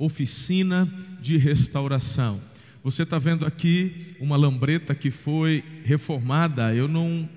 [0.00, 0.88] oficina
[1.20, 2.40] de restauração.
[2.82, 6.74] Você está vendo aqui uma lambreta que foi reformada.
[6.74, 7.28] Eu não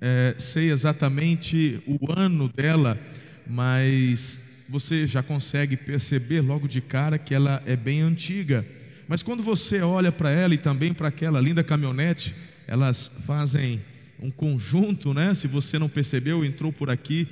[0.00, 3.00] é, sei exatamente o ano dela,
[3.46, 8.66] mas você já consegue perceber logo de cara que ela é bem antiga.
[9.06, 12.34] Mas quando você olha para ela e também para aquela linda caminhonete,
[12.66, 13.80] elas fazem
[14.20, 15.36] um conjunto, né?
[15.36, 17.28] Se você não percebeu, entrou por aqui,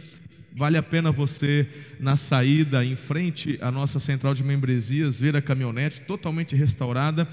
[0.55, 1.67] vale a pena você
[1.99, 7.29] na saída em frente à nossa central de membresias ver a caminhonete totalmente restaurada.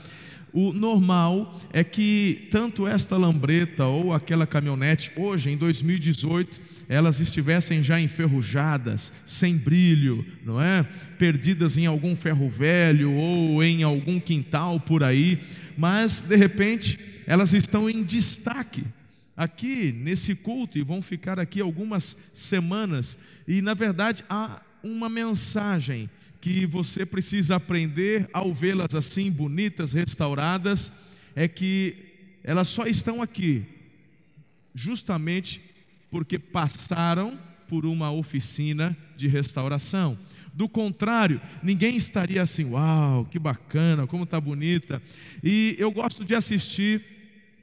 [0.53, 7.83] O normal é que tanto esta lambreta ou aquela caminhonete, hoje em 2018, elas estivessem
[7.83, 10.83] já enferrujadas, sem brilho, não é?
[11.19, 15.39] Perdidas em algum ferro velho ou em algum quintal por aí,
[15.77, 16.97] mas de repente
[17.27, 18.83] elas estão em destaque
[19.37, 23.17] aqui nesse culto e vão ficar aqui algumas semanas.
[23.47, 26.09] E na verdade há uma mensagem
[26.41, 30.91] que você precisa aprender ao vê-las assim, bonitas, restauradas,
[31.35, 31.95] é que
[32.43, 33.65] elas só estão aqui
[34.73, 35.61] justamente
[36.09, 40.17] porque passaram por uma oficina de restauração.
[40.53, 45.01] Do contrário, ninguém estaria assim, uau, que bacana, como está bonita.
[45.43, 47.16] E eu gosto de assistir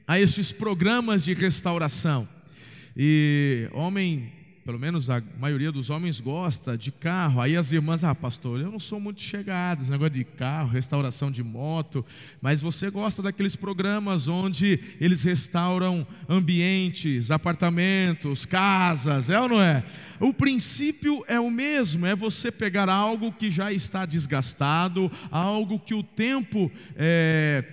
[0.06, 2.28] a esses programas de restauração.
[2.96, 4.32] E homem
[4.64, 7.40] pelo menos a maioria dos homens gosta de carro.
[7.40, 11.30] Aí as irmãs, ah, pastor, eu não sou muito chegada, esse negócio de carro, restauração
[11.30, 12.04] de moto,
[12.40, 19.84] mas você gosta daqueles programas onde eles restauram ambientes, apartamentos, casas, é ou não é?
[20.18, 25.92] O princípio é o mesmo, é você pegar algo que já está desgastado, algo que
[25.92, 27.64] o tempo é,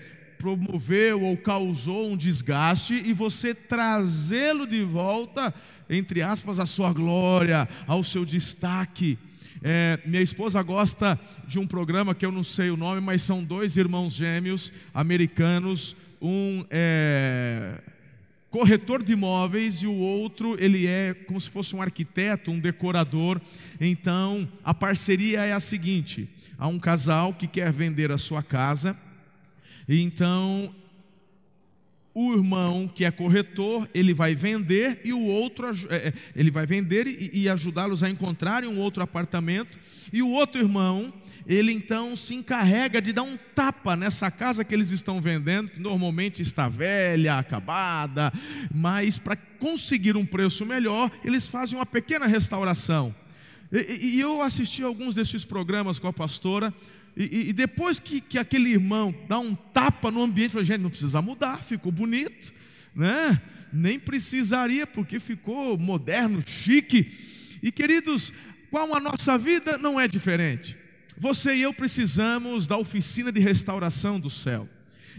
[0.42, 5.54] promoveu ou causou um desgaste e você trazê-lo de volta
[5.92, 9.18] entre aspas, a sua glória, ao seu destaque.
[9.62, 13.44] É, minha esposa gosta de um programa que eu não sei o nome, mas são
[13.44, 17.80] dois irmãos gêmeos americanos, um é,
[18.50, 23.40] corretor de imóveis e o outro ele é como se fosse um arquiteto, um decorador.
[23.80, 26.28] Então a parceria é a seguinte:
[26.58, 28.98] há um casal que quer vender a sua casa,
[29.88, 30.74] então
[32.14, 36.66] o irmão que é corretor, ele vai vender e o outro, é, é, ele vai
[36.66, 39.80] vender e, e ajudá-los a encontrarem um outro apartamento.
[40.12, 41.14] E o outro irmão,
[41.48, 45.80] ele então se encarrega de dar um tapa nessa casa que eles estão vendendo, que
[45.80, 48.32] normalmente está velha, acabada,
[48.74, 53.16] mas para conseguir um preço melhor, eles fazem uma pequena restauração.
[53.72, 56.74] E, e eu assisti alguns desses programas com a pastora,
[57.16, 60.90] e, e, depois que, que aquele irmão dá um tapa no ambiente, fala, gente, não
[60.90, 62.54] precisa mudar, ficou bonito,
[62.96, 63.42] né?
[63.72, 67.12] Nem precisaria, porque ficou moderno, chique.
[67.62, 68.32] E queridos,
[68.70, 70.78] qual a nossa vida não é diferente.
[71.18, 74.68] Você e eu precisamos da oficina de restauração do céu.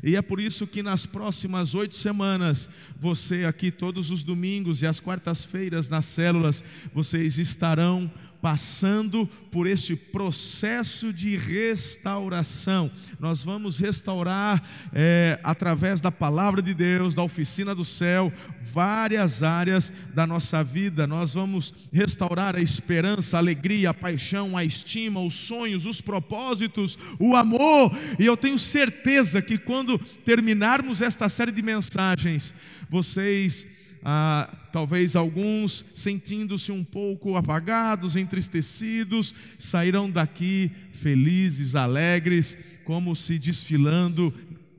[0.03, 4.87] E é por isso que nas próximas oito semanas, você aqui todos os domingos e
[4.87, 8.11] as quartas-feiras nas células, vocês estarão
[8.43, 12.91] passando por este processo de restauração.
[13.21, 14.61] Nós vamos restaurar,
[14.93, 18.33] é, através da palavra de Deus, da oficina do céu,
[18.73, 21.07] várias áreas da nossa vida.
[21.07, 26.99] Nós vamos restaurar a esperança, a alegria, a paixão, a estima, os sonhos, os propósitos,
[27.21, 27.97] o amor.
[28.19, 32.53] E eu tenho certeza que quando terminarmos esta série de mensagens,
[32.91, 33.69] vocês
[34.05, 44.33] ah, talvez alguns sentindo-se um pouco apagados, entristecidos, sairão daqui felizes, alegres, como se desfilando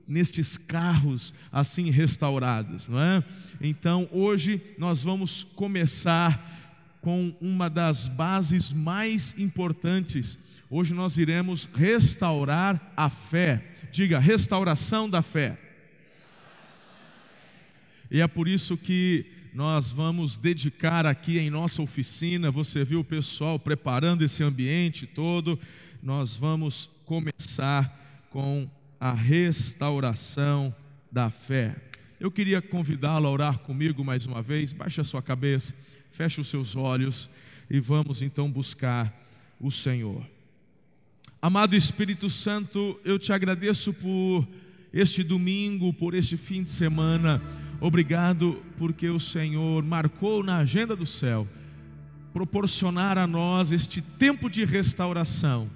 [0.08, 3.24] nestes carros assim restaurados, não é?
[3.62, 6.52] Então, hoje nós vamos começar
[7.02, 10.38] com uma das bases mais importantes.
[10.70, 13.64] Hoje nós iremos restaurar a fé.
[13.92, 15.58] Diga, restauração da fé.
[18.10, 23.04] E é por isso que nós vamos dedicar aqui em nossa oficina, você viu o
[23.04, 25.60] pessoal preparando esse ambiente todo,
[26.02, 28.68] nós vamos começar com
[29.00, 30.74] a restauração
[31.12, 31.76] da fé.
[32.20, 35.76] Eu queria convidá-lo a orar comigo mais uma vez, baixe a sua cabeça,
[36.12, 37.30] feche os seus olhos
[37.70, 39.14] e vamos então buscar
[39.60, 40.26] o Senhor.
[41.40, 44.48] Amado Espírito Santo, eu te agradeço por
[44.92, 47.42] este domingo, por este fim de semana
[47.84, 51.46] Obrigado porque o Senhor marcou na agenda do céu
[52.32, 55.70] proporcionar a nós este tempo de restauração.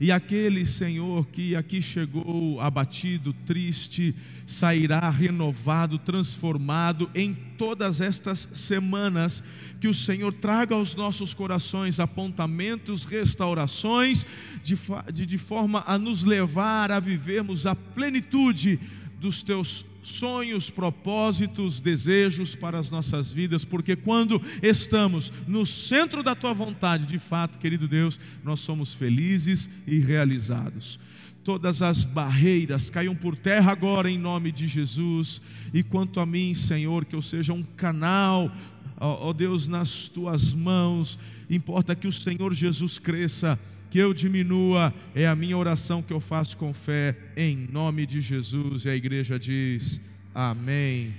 [0.00, 4.12] E aquele Senhor que aqui chegou abatido, triste,
[4.44, 9.40] sairá renovado, transformado em todas estas semanas.
[9.80, 14.26] Que o Senhor traga aos nossos corações apontamentos, restaurações,
[14.64, 14.76] de,
[15.12, 18.80] de, de forma a nos levar a vivermos a plenitude
[19.20, 26.34] dos teus sonhos, propósitos, desejos para as nossas vidas, porque quando estamos no centro da
[26.34, 30.98] tua vontade, de fato, querido Deus, nós somos felizes e realizados.
[31.44, 35.40] Todas as barreiras caiam por terra agora em nome de Jesus.
[35.74, 38.50] E quanto a mim, Senhor, que eu seja um canal,
[38.96, 41.18] ó, Deus, nas tuas mãos.
[41.50, 43.58] Importa que o Senhor Jesus cresça
[43.92, 48.22] que eu diminua, é a minha oração que eu faço com fé, em nome de
[48.22, 48.86] Jesus.
[48.86, 50.00] E a igreja diz:
[50.34, 51.12] Amém.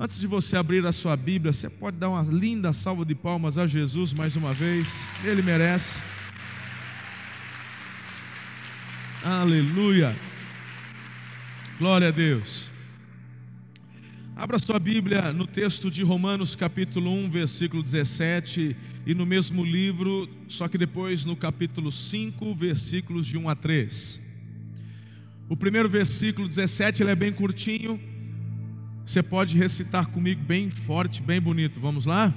[0.00, 3.58] Antes de você abrir a sua Bíblia, você pode dar uma linda salva de palmas
[3.58, 4.88] a Jesus mais uma vez,
[5.22, 6.00] ele merece.
[9.22, 10.16] Aleluia.
[11.78, 12.71] Glória a Deus.
[14.34, 18.74] Abra sua Bíblia no texto de Romanos, capítulo 1, versículo 17,
[19.06, 24.20] e no mesmo livro, só que depois no capítulo 5, versículos de 1 a 3.
[25.50, 28.00] O primeiro versículo 17, ele é bem curtinho.
[29.04, 31.78] Você pode recitar comigo bem forte, bem bonito.
[31.78, 32.32] Vamos lá?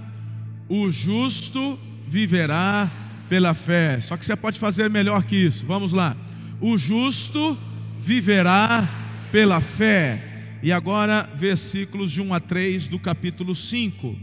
[0.67, 2.91] O justo viverá
[3.29, 4.01] pela fé.
[4.01, 5.65] Só que você pode fazer melhor que isso.
[5.65, 6.15] Vamos lá.
[6.59, 7.57] O justo
[8.01, 10.34] viverá pela fé.
[10.63, 14.17] E agora, versículos de 1 a 3 do capítulo 5.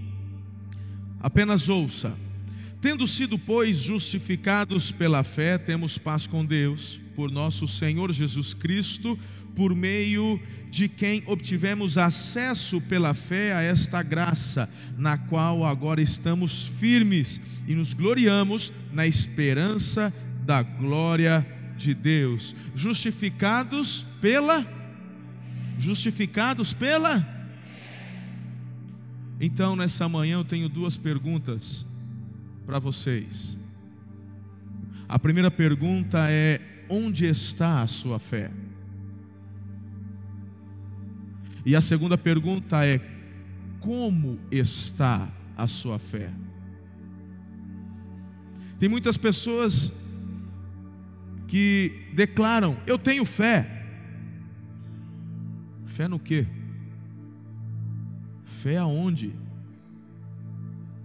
[1.20, 2.14] Apenas ouça.
[2.80, 9.16] Tendo sido, pois, justificados pela fé, temos paz com Deus, por nosso Senhor Jesus Cristo,
[9.54, 14.68] por meio de quem obtivemos acesso pela fé a esta graça,
[14.98, 20.12] na qual agora estamos firmes e nos gloriamos na esperança
[20.44, 21.46] da glória
[21.76, 24.81] de Deus, justificados pela fé
[25.78, 27.26] justificados pela.
[29.40, 31.84] Então, nessa manhã, eu tenho duas perguntas
[32.64, 33.58] para vocês.
[35.08, 38.50] A primeira pergunta é: onde está a sua fé?
[41.64, 43.00] E a segunda pergunta é:
[43.80, 46.30] como está a sua fé?
[48.78, 49.92] Tem muitas pessoas
[51.46, 53.71] que declaram: Eu tenho fé.
[55.92, 56.46] Fé no quê?
[58.62, 59.34] Fé aonde?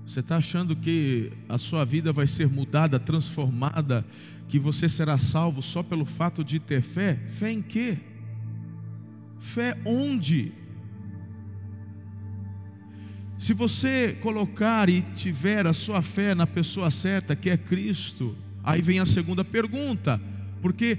[0.05, 4.05] Você está achando que a sua vida vai ser mudada, transformada,
[4.47, 7.19] que você será salvo só pelo fato de ter fé?
[7.31, 7.97] Fé em quê?
[9.41, 10.53] Fé onde?
[13.37, 18.81] Se você colocar e tiver a sua fé na pessoa certa, que é Cristo, aí
[18.81, 20.19] vem a segunda pergunta,
[20.61, 20.97] porque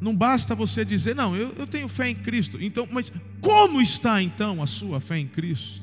[0.00, 2.58] não basta você dizer, não, eu, eu tenho fé em Cristo.
[2.60, 3.10] Então, mas
[3.40, 5.80] como está então a sua fé em Cristo?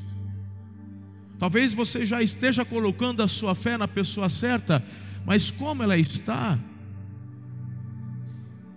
[1.39, 4.83] Talvez você já esteja colocando a sua fé na pessoa certa,
[5.25, 6.59] mas como ela está?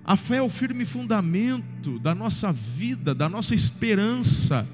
[0.04, 4.66] A fé é o firme fundamento da nossa vida, da nossa esperança.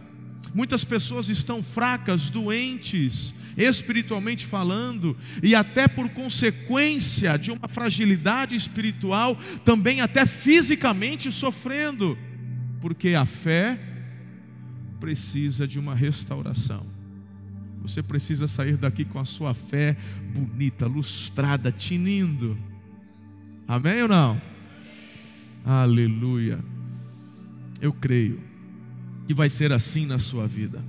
[0.54, 9.38] Muitas pessoas estão fracas, doentes, espiritualmente falando, e até por consequência de uma fragilidade espiritual,
[9.64, 12.16] também até fisicamente sofrendo,
[12.81, 13.78] porque a fé
[15.00, 16.87] precisa de uma restauração.
[17.82, 19.96] Você precisa sair daqui com a sua fé
[20.32, 22.56] bonita, lustrada, tinindo.
[23.66, 24.40] Amém ou não?
[25.64, 26.60] Aleluia.
[27.81, 28.52] Eu creio
[29.26, 30.82] que vai ser assim na sua vida.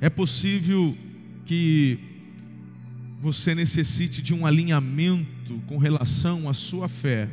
[0.00, 0.96] É possível
[1.44, 1.98] que
[3.20, 7.28] você necessite de um alinhamento com relação à sua fé.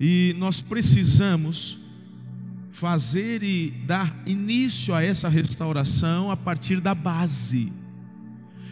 [0.00, 1.78] E nós precisamos
[2.72, 7.72] fazer e dar início a essa restauração a partir da base.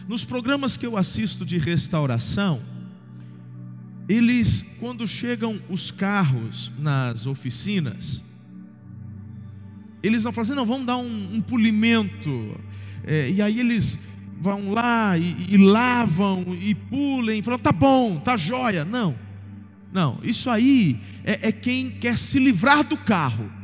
[0.07, 2.61] Nos programas que eu assisto de restauração,
[4.09, 8.23] eles, quando chegam os carros nas oficinas,
[10.01, 12.59] eles não falam assim, não, vamos dar um, um polimento.
[13.05, 13.97] É, e aí eles
[14.39, 18.85] vão lá e, e lavam e pulem, falam, tá bom, tá jóia.
[18.85, 19.15] Não,
[19.91, 23.59] não, isso aí é, é quem quer se livrar do carro.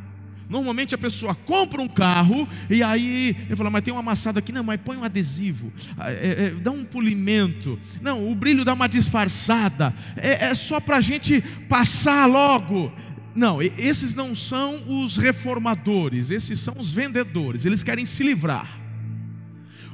[0.47, 4.51] Normalmente a pessoa compra um carro e aí ele fala, mas tem uma amassada aqui,
[4.51, 8.73] não, mas põe um adesivo, ah, é, é, dá um polimento, não, o brilho dá
[8.73, 12.91] uma disfarçada, é, é só para a gente passar logo.
[13.35, 18.79] Não, esses não são os reformadores, esses são os vendedores, eles querem se livrar.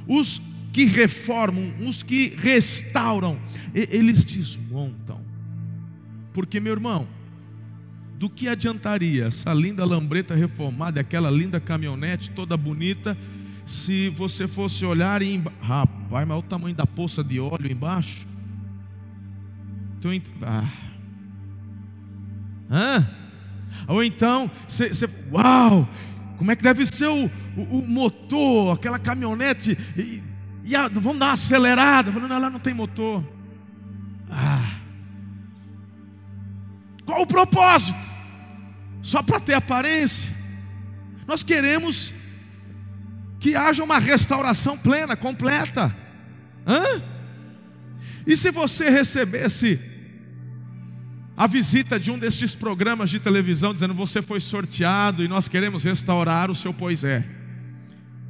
[0.06, 0.40] Os
[0.72, 3.38] que reformam, os que restauram,
[3.74, 5.20] eles desmontam.
[6.32, 7.08] Porque, meu irmão,
[8.18, 13.18] do que adiantaria essa linda lambreta reformada, aquela linda caminhonete toda bonita,
[13.66, 15.42] se você fosse olhar e.
[15.60, 18.26] Rapaz, mas olha o tamanho da poça de óleo embaixo.
[19.98, 20.10] Então,
[20.42, 20.70] ah.
[22.70, 23.21] Hã?
[23.88, 25.88] Ou então, você, uau,
[26.38, 30.22] como é que deve ser o, o, o motor, aquela caminhonete, e,
[30.64, 32.12] e a, vamos dar uma acelerada.
[32.12, 33.24] Falando, lá não tem motor.
[34.30, 34.78] Ah.
[37.04, 37.98] Qual o propósito?
[39.02, 40.30] Só para ter aparência.
[41.26, 42.14] Nós queremos
[43.40, 45.94] que haja uma restauração plena, completa.
[46.66, 47.02] Hã?
[48.26, 49.91] E se você recebesse
[51.42, 55.82] a visita de um destes programas de televisão dizendo você foi sorteado e nós queremos
[55.82, 57.24] restaurar o seu pois é.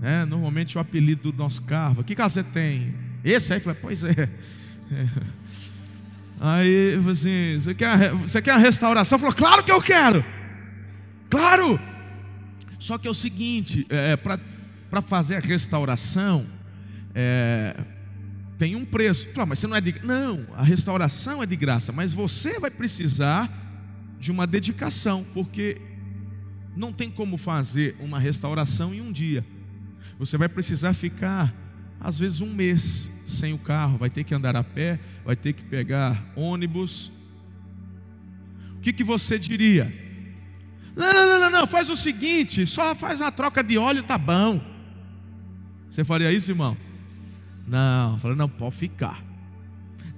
[0.01, 2.03] é normalmente o apelido do nosso carro.
[2.03, 2.95] Que carro você tem?
[3.23, 3.61] Esse aí?
[3.61, 4.13] Falei, pois é.
[4.91, 5.09] é.
[6.41, 9.19] Aí, assim, você quer, você quer a restauração?
[9.19, 10.25] Falou, claro que eu quero.
[11.29, 11.79] Claro.
[12.81, 16.47] Só que é o seguinte, é, para fazer a restauração,
[17.15, 17.77] é,
[18.63, 19.27] tem um preço.
[19.35, 22.71] Fala, mas você não é de Não, a restauração é de graça, mas você vai
[22.71, 23.51] precisar
[24.21, 25.81] de uma dedicação, porque
[26.77, 29.45] não tem como fazer uma restauração em um dia.
[30.17, 31.53] Você vai precisar ficar,
[32.01, 35.55] às vezes, um mês sem o carro, vai ter que andar a pé, vai ter
[35.55, 37.11] que pegar ônibus.
[38.77, 39.93] O que, que você diria?
[40.95, 44.61] Não, não, não, não, faz o seguinte, só faz uma troca de óleo, tá bom.
[45.91, 46.77] Você faria isso, irmão?
[47.67, 49.23] Não, falei, não, pode ficar.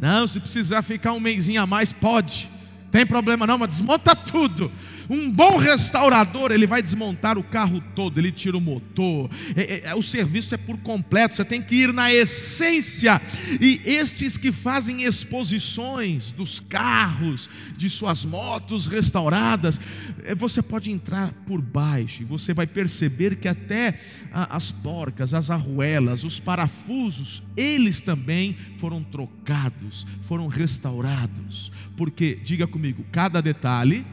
[0.00, 2.50] Não, se precisar ficar um mêsinho a mais, pode.
[2.90, 4.70] Tem problema não, mas desmonta tudo.
[5.08, 9.30] Um bom restaurador, ele vai desmontar o carro todo, ele tira o motor.
[9.56, 13.20] É, é, é, o serviço é por completo, você tem que ir na essência.
[13.60, 19.80] E estes que fazem exposições dos carros, de suas motos restauradas,
[20.24, 23.98] é, você pode entrar por baixo e você vai perceber que até
[24.32, 31.70] as porcas, as arruelas, os parafusos, eles também foram trocados, foram restaurados.
[31.96, 34.04] Porque, diga comigo, cada detalhe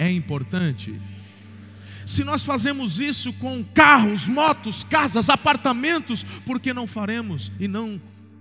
[0.00, 0.98] é importante.
[2.06, 8.00] Se nós fazemos isso com carros, motos, casas, apartamentos, por que não faremos e não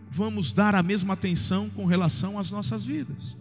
[0.10, 3.38] vamos dar a mesma atenção com relação às nossas vidas?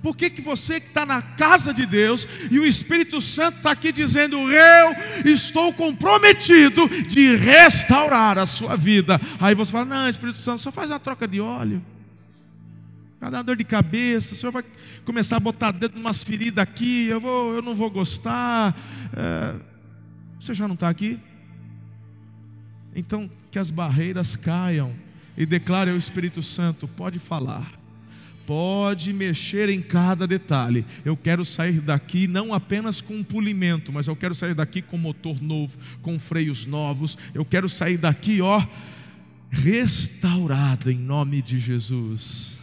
[0.00, 3.72] Por que, que você que está na casa de Deus e o Espírito Santo está
[3.72, 4.94] aqui dizendo: Eu
[5.24, 9.20] estou comprometido de restaurar a sua vida?
[9.40, 11.82] Aí você fala: Não, Espírito Santo, só faz a troca de óleo.
[13.20, 14.64] Cada dor de cabeça, o senhor vai
[15.04, 18.76] começar a botar dedo em umas feridas aqui, eu, vou, eu não vou gostar.
[19.12, 19.56] É,
[20.40, 21.18] você já não está aqui?
[22.94, 24.94] Então, que as barreiras caiam
[25.36, 27.72] e declare ao Espírito Santo: pode falar,
[28.46, 30.86] pode mexer em cada detalhe.
[31.04, 34.96] Eu quero sair daqui não apenas com um polimento, mas eu quero sair daqui com
[34.96, 37.18] motor novo, com freios novos.
[37.34, 38.64] Eu quero sair daqui, ó,
[39.50, 42.57] restaurado em nome de Jesus.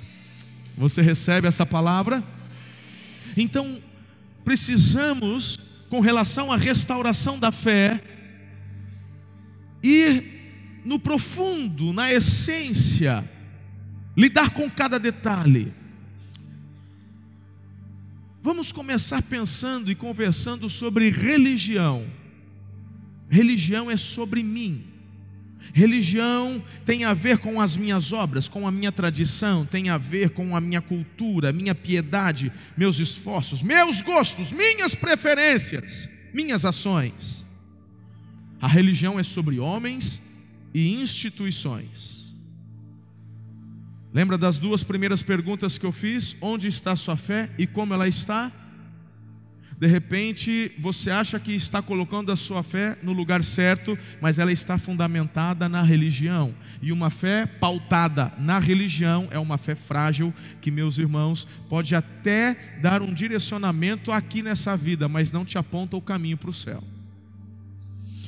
[0.77, 2.23] Você recebe essa palavra?
[3.37, 3.81] Então,
[4.43, 8.03] precisamos, com relação à restauração da fé,
[9.81, 13.29] ir no profundo, na essência,
[14.15, 15.73] lidar com cada detalhe.
[18.41, 22.05] Vamos começar pensando e conversando sobre religião.
[23.27, 24.94] Religião é sobre mim.
[25.73, 30.29] Religião tem a ver com as minhas obras, com a minha tradição, tem a ver
[30.29, 37.45] com a minha cultura, minha piedade, meus esforços, meus gostos, minhas preferências, minhas ações.
[38.61, 40.21] A religião é sobre homens
[40.73, 42.33] e instituições.
[44.13, 46.35] Lembra das duas primeiras perguntas que eu fiz?
[46.39, 48.51] Onde está sua fé e como ela está?
[49.77, 54.51] De repente, você acha que está colocando a sua fé no lugar certo, mas ela
[54.51, 56.55] está fundamentada na religião.
[56.81, 62.77] E uma fé pautada na religião é uma fé frágil, que, meus irmãos, pode até
[62.81, 66.81] dar um direcionamento aqui nessa vida, mas não te aponta o caminho para o céu.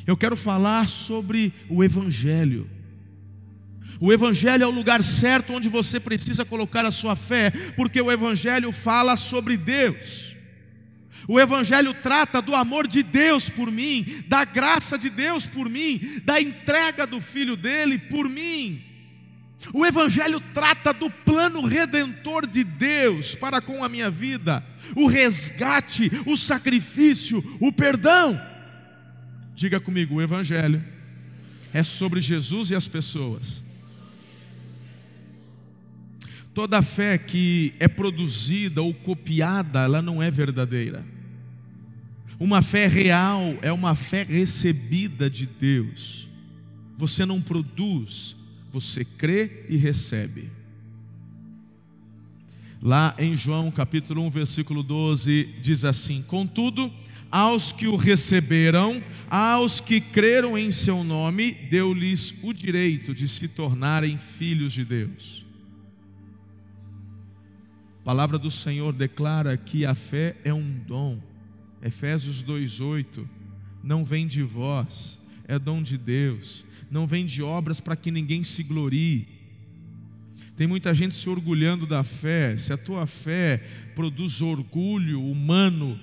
[0.06, 2.70] Eu quero falar sobre o Evangelho.
[4.02, 8.12] O Evangelho é o lugar certo onde você precisa colocar a sua fé, porque o
[8.12, 10.37] Evangelho fala sobre Deus.
[11.28, 16.22] O Evangelho trata do amor de Deus por mim, da graça de Deus por mim,
[16.24, 18.82] da entrega do Filho dele por mim.
[19.74, 24.64] O Evangelho trata do plano redentor de Deus para com a minha vida,
[24.96, 28.40] o resgate, o sacrifício, o perdão.
[29.54, 30.82] Diga comigo: o Evangelho
[31.74, 33.62] é sobre Jesus e as pessoas.
[36.54, 41.17] Toda fé que é produzida ou copiada, ela não é verdadeira.
[42.40, 46.30] Uma fé real é uma fé recebida de Deus.
[46.98, 48.36] Você não produz,
[48.72, 50.52] você crê e recebe.
[52.80, 56.94] Lá em João capítulo 1, versículo 12, diz assim: Contudo,
[57.32, 63.48] aos que o receberam, aos que creram em seu nome, deu-lhes o direito de se
[63.48, 65.44] tornarem filhos de Deus.
[68.02, 71.20] A palavra do Senhor declara que a fé é um dom.
[71.82, 73.28] Efésios 2:8
[73.84, 76.66] não vem de vós, é dom de Deus.
[76.90, 79.28] Não vem de obras para que ninguém se glorie.
[80.56, 82.58] Tem muita gente se orgulhando da fé.
[82.58, 83.64] Se a tua fé
[83.96, 86.00] produz orgulho humano,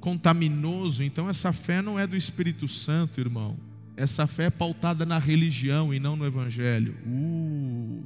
[0.00, 3.56] contaminoso, então essa fé não é do Espírito Santo, irmão.
[3.96, 6.96] Essa fé é pautada na religião e não no Evangelho.
[7.06, 8.02] Uh.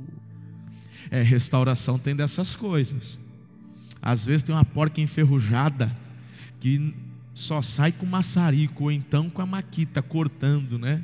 [1.10, 3.18] É, restauração tem dessas coisas.
[4.02, 5.94] Às vezes tem uma porca enferrujada
[6.60, 6.94] que
[7.34, 11.02] só sai com maçarico ou então com a maquita cortando, né?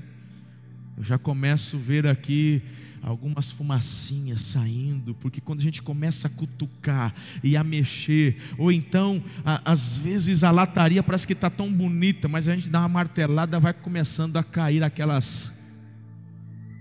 [0.97, 2.63] Eu já começo a ver aqui
[3.03, 9.23] algumas fumacinhas saindo, porque quando a gente começa a cutucar e a mexer, ou então,
[9.45, 12.89] a, às vezes a lataria parece que está tão bonita, mas a gente dá uma
[12.89, 15.53] martelada, vai começando a cair aquelas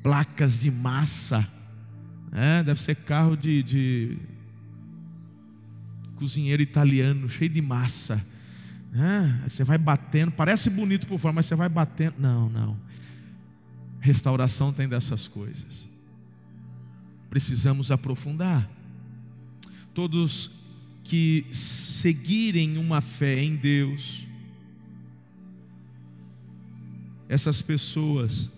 [0.02, 1.48] placas de massa,
[2.32, 4.18] é, deve ser carro de, de
[6.16, 8.26] cozinheiro italiano, cheio de massa.
[9.48, 12.16] Você vai batendo, parece bonito por fora, mas você vai batendo.
[12.20, 12.78] Não, não.
[14.00, 15.96] Restauração tem dessas coisas
[17.36, 18.66] precisamos aprofundar.
[19.94, 20.50] Todos
[21.04, 24.26] que seguirem uma fé em Deus,
[27.28, 28.50] essas pessoas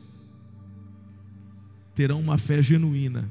[1.96, 3.28] terão uma fé genuína.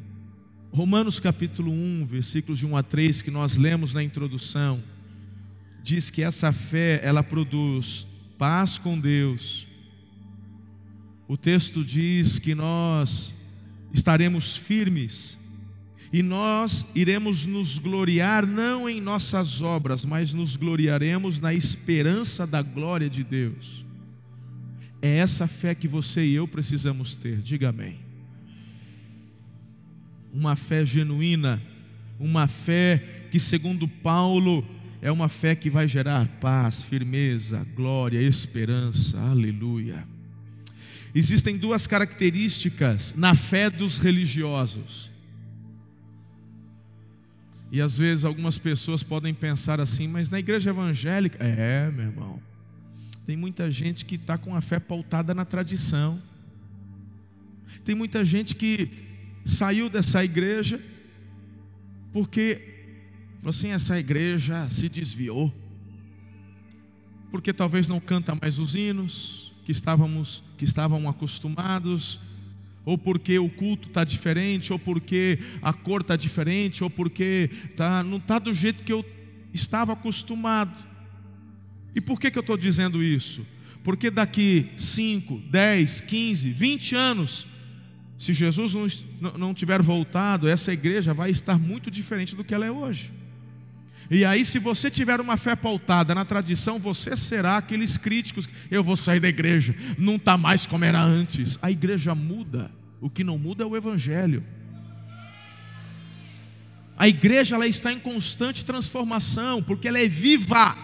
[0.73, 4.83] Romanos capítulo 1, versículos de 1 a 3, que nós lemos na introdução,
[5.87, 8.05] diz que essa fé, ela produz
[8.37, 9.69] paz com Deus.
[11.29, 13.33] O texto diz que nós
[13.93, 15.39] estaremos firmes
[16.13, 22.63] e nós iremos nos gloriar não em nossas obras, mas nos gloriaremos na esperança da
[22.63, 23.85] glória de Deus.
[25.01, 28.01] É essa fé que você e eu precisamos ter, diga amém.
[30.33, 31.63] Uma fé genuína,
[32.19, 34.67] uma fé que, segundo Paulo,
[35.01, 40.07] é uma fé que vai gerar paz, firmeza, glória, esperança, aleluia.
[41.15, 45.11] Existem duas características na fé dos religiosos.
[47.71, 52.43] E às vezes algumas pessoas podem pensar assim, mas na igreja evangélica, é, meu irmão,
[53.27, 56.21] tem muita gente que está com a fé pautada na tradição.
[57.85, 58.89] Tem muita gente que
[59.45, 60.81] saiu dessa igreja
[62.13, 62.76] porque,
[63.51, 65.53] assim, essa igreja se desviou.
[67.31, 72.19] Porque talvez não canta mais os hinos, que estávamos que estavam acostumados,
[72.85, 78.03] ou porque o culto está diferente, ou porque a cor está diferente, ou porque tá,
[78.03, 79.05] não está do jeito que eu
[79.53, 80.85] estava acostumado.
[81.95, 83.45] E por que, que eu estou dizendo isso?
[83.83, 87.47] Porque daqui 5, 10, 15, 20 anos,
[88.19, 92.67] se Jesus não, não tiver voltado, essa igreja vai estar muito diferente do que ela
[92.67, 93.16] é hoje.
[94.11, 98.49] E aí, se você tiver uma fé pautada na tradição, você será aqueles críticos.
[98.71, 101.59] Eu vou sair da igreja, não está mais como era antes.
[101.61, 104.45] A igreja muda, o que não muda é o evangelho.
[106.97, 110.77] A igreja ela está em constante transformação, porque ela é viva.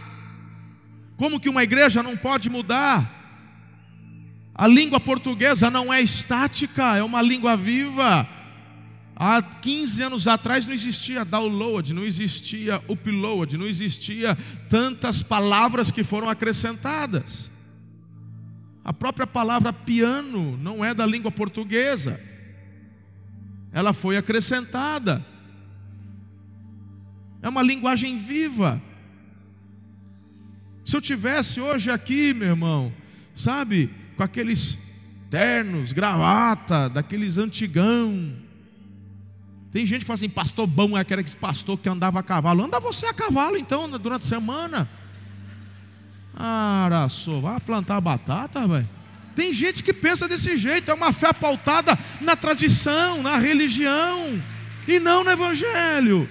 [1.17, 3.21] Como que uma igreja não pode mudar?
[4.55, 8.29] A língua portuguesa não é estática, é uma língua viva.
[9.25, 14.37] Há 15 anos atrás não existia download, não existia upload, não existia
[14.69, 17.49] tantas palavras que foram acrescentadas.
[18.85, 22.21] A própria palavra piano não é da língua portuguesa.
[23.71, 25.25] Ela foi acrescentada.
[27.41, 28.83] É uma linguagem viva.
[30.85, 32.93] Se eu tivesse hoje aqui, meu irmão,
[33.37, 34.77] sabe, com aqueles
[35.31, 38.42] ternos, gravata, daqueles antigão,
[39.73, 42.63] tem gente que fala assim, pastor bom é aquele pastor que andava a cavalo.
[42.63, 44.89] Anda você a cavalo então, durante a semana.
[46.37, 48.89] Araçô, vai plantar batata, velho.
[49.35, 54.43] Tem gente que pensa desse jeito, é uma fé pautada na tradição, na religião,
[54.87, 56.29] e não no evangelho.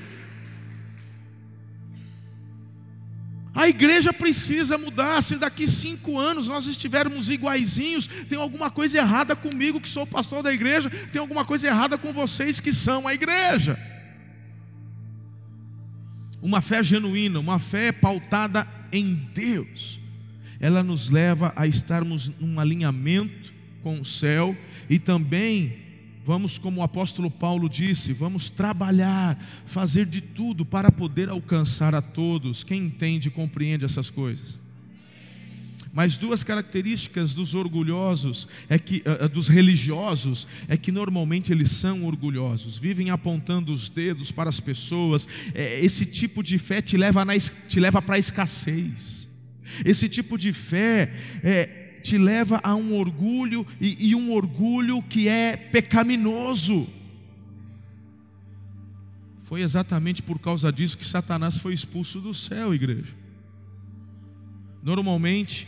[3.54, 5.22] A igreja precisa mudar.
[5.22, 10.42] Se daqui cinco anos nós estivermos iguaizinhos, tem alguma coisa errada comigo, que sou pastor
[10.42, 13.78] da igreja, tem alguma coisa errada com vocês que são a igreja.
[16.42, 20.00] uma fé genuína, uma fé pautada em Deus,
[20.60, 24.58] ela nos leva a estarmos num alinhamento com o céu
[24.90, 25.91] e também
[26.26, 32.02] vamos, como o apóstolo Paulo disse, vamos trabalhar, fazer de tudo para poder alcançar a
[32.02, 32.64] todos.
[32.64, 34.60] Quem entende e compreende essas coisas?
[35.94, 42.06] Mas duas características dos orgulhosos é que uh, dos religiosos é que normalmente eles são
[42.06, 45.28] orgulhosos, vivem apontando os dedos para as pessoas.
[45.54, 49.30] É, esse tipo de fé te leva na, te leva para a escassez.
[49.84, 55.28] Esse tipo de fé é, te leva a um orgulho e, e um orgulho que
[55.28, 56.88] é pecaminoso.
[59.44, 63.14] Foi exatamente por causa disso que Satanás foi expulso do céu, igreja.
[64.84, 65.68] Normalmente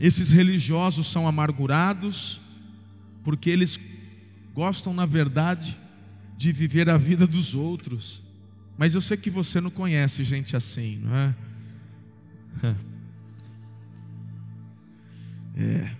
[0.00, 2.40] esses religiosos são amargurados,
[3.24, 3.78] porque eles
[4.54, 5.78] gostam, na verdade,
[6.36, 8.22] de viver a vida dos outros.
[8.76, 11.34] Mas eu sei que você não conhece gente assim, não é?
[15.58, 15.90] É.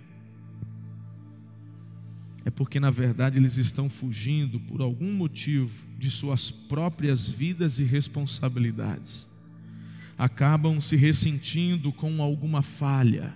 [2.45, 7.83] É porque, na verdade, eles estão fugindo, por algum motivo, de suas próprias vidas e
[7.83, 9.27] responsabilidades.
[10.17, 13.33] Acabam se ressentindo com alguma falha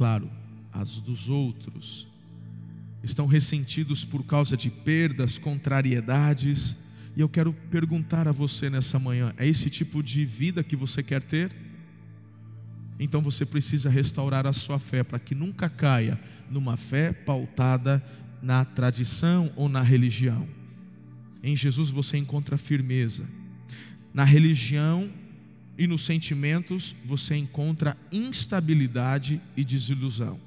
[0.00, 0.30] claro,
[0.72, 2.08] as dos outros.
[3.04, 6.74] Estão ressentidos por causa de perdas, contrariedades.
[7.14, 11.02] E eu quero perguntar a você nessa manhã: é esse tipo de vida que você
[11.02, 11.54] quer ter?
[13.02, 18.04] Então você precisa restaurar a sua fé para que nunca caia numa fé pautada
[18.42, 20.46] na tradição ou na religião.
[21.42, 23.26] Em Jesus você encontra firmeza.
[24.12, 25.10] Na religião
[25.78, 30.38] e nos sentimentos você encontra instabilidade e desilusão.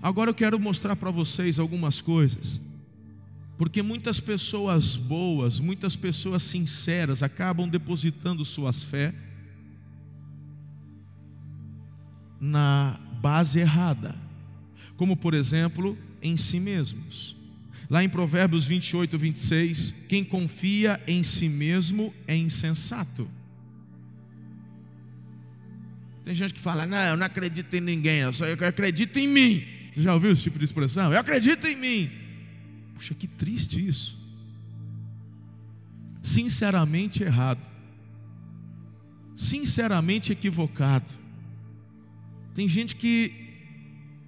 [0.00, 2.58] Agora eu quero mostrar para vocês algumas coisas,
[3.58, 9.14] porque muitas pessoas boas, muitas pessoas sinceras acabam depositando suas fé
[12.40, 14.14] na base errada,
[14.96, 17.36] como por exemplo em si mesmos.
[17.88, 23.28] Lá em Provérbios 28, 26, quem confia em si mesmo é insensato.
[26.24, 29.64] Tem gente que fala, não, eu não acredito em ninguém, eu só acredito em mim.
[29.96, 31.12] Já ouviu esse tipo de expressão?
[31.12, 32.10] Eu acredito em mim.
[32.94, 34.18] Puxa, que triste isso.
[36.22, 37.60] Sinceramente errado.
[39.36, 41.23] Sinceramente equivocado.
[42.54, 43.44] Tem gente que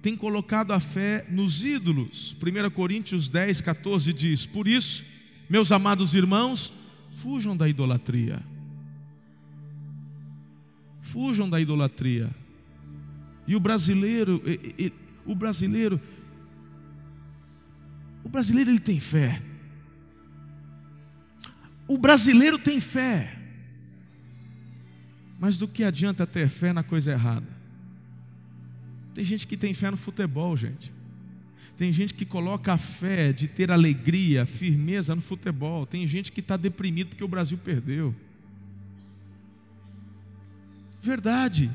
[0.01, 2.35] tem colocado a fé nos ídolos.
[2.41, 5.03] 1 Coríntios 10, 14 diz: Por isso,
[5.49, 6.73] meus amados irmãos,
[7.17, 8.41] fujam da idolatria.
[11.01, 12.29] Fujam da idolatria.
[13.47, 14.43] E o brasileiro,
[15.25, 16.01] o brasileiro,
[18.23, 19.41] o brasileiro ele tem fé.
[21.87, 23.37] O brasileiro tem fé.
[25.39, 27.56] Mas do que adianta ter fé na coisa errada?
[29.17, 30.93] Tem gente que tem fé no futebol, gente.
[31.75, 35.87] Tem gente que coloca a fé de ter alegria, firmeza no futebol.
[35.87, 38.13] Tem gente que está deprimido porque o Brasil perdeu.
[41.01, 41.71] Verdade.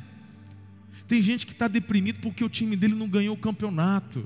[1.09, 4.24] Tem gente que está deprimido porque o time dele não ganhou o campeonato.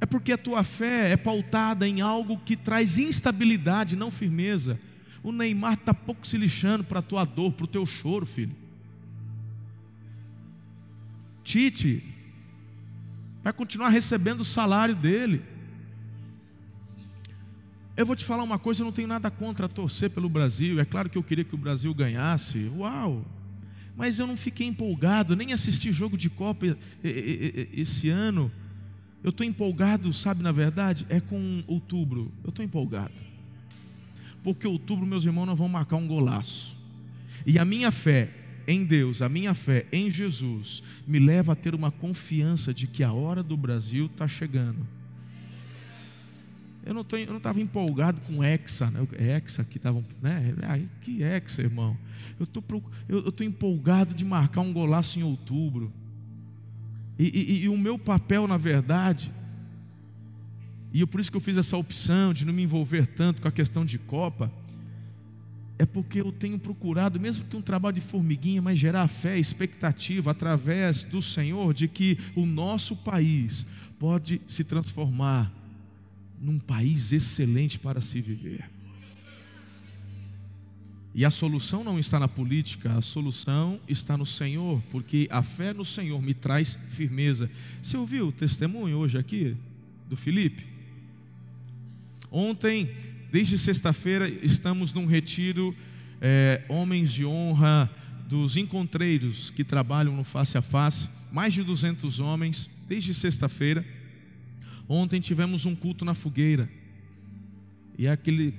[0.00, 4.76] É porque a tua fé é pautada em algo que traz instabilidade, não firmeza.
[5.22, 8.65] O Neymar está pouco se lixando para a tua dor, para o teu choro, filho.
[11.46, 12.02] Tite
[13.40, 15.40] vai continuar recebendo o salário dele.
[17.96, 20.80] Eu vou te falar uma coisa, eu não tenho nada contra torcer pelo Brasil.
[20.80, 22.68] É claro que eu queria que o Brasil ganhasse.
[22.76, 23.24] Uau!
[23.96, 28.50] Mas eu não fiquei empolgado, nem assisti jogo de Copa esse ano.
[29.22, 32.32] Eu estou empolgado, sabe, na verdade, é com outubro.
[32.42, 33.14] Eu estou empolgado.
[34.42, 36.76] Porque outubro, meus irmãos, nós vamos marcar um golaço.
[37.46, 41.74] E a minha fé em Deus, a minha fé em Jesus, me leva a ter
[41.74, 44.86] uma confiança de que a hora do Brasil está chegando.
[46.84, 49.06] Eu não estava empolgado com Hexa, né?
[49.18, 50.54] Hexa que estavam, né?
[50.62, 51.96] Ai, que Hexa, irmão.
[52.38, 52.62] Eu estou
[53.08, 55.92] eu, tô empolgado de marcar um golaço em outubro.
[57.18, 59.32] E, e, e o meu papel, na verdade,
[60.92, 63.48] e eu, por isso que eu fiz essa opção de não me envolver tanto com
[63.48, 64.50] a questão de Copa,
[65.78, 70.30] é porque eu tenho procurado, mesmo que um trabalho de formiguinha, mas gerar fé, expectativa
[70.30, 73.66] através do Senhor de que o nosso país
[73.98, 75.52] pode se transformar
[76.40, 78.70] num país excelente para se viver.
[81.14, 85.72] E a solução não está na política, a solução está no Senhor, porque a fé
[85.72, 87.50] no Senhor me traz firmeza.
[87.82, 89.56] Você ouviu o testemunho hoje aqui
[90.08, 90.66] do Felipe?
[92.30, 92.90] Ontem
[93.36, 95.76] desde sexta-feira estamos num retiro
[96.22, 97.90] é, Homens de Honra
[98.26, 103.84] dos Encontreiros que trabalham no face a face, mais de 200 homens, desde sexta-feira.
[104.88, 106.66] Ontem tivemos um culto na fogueira,
[107.98, 108.54] e é aquele,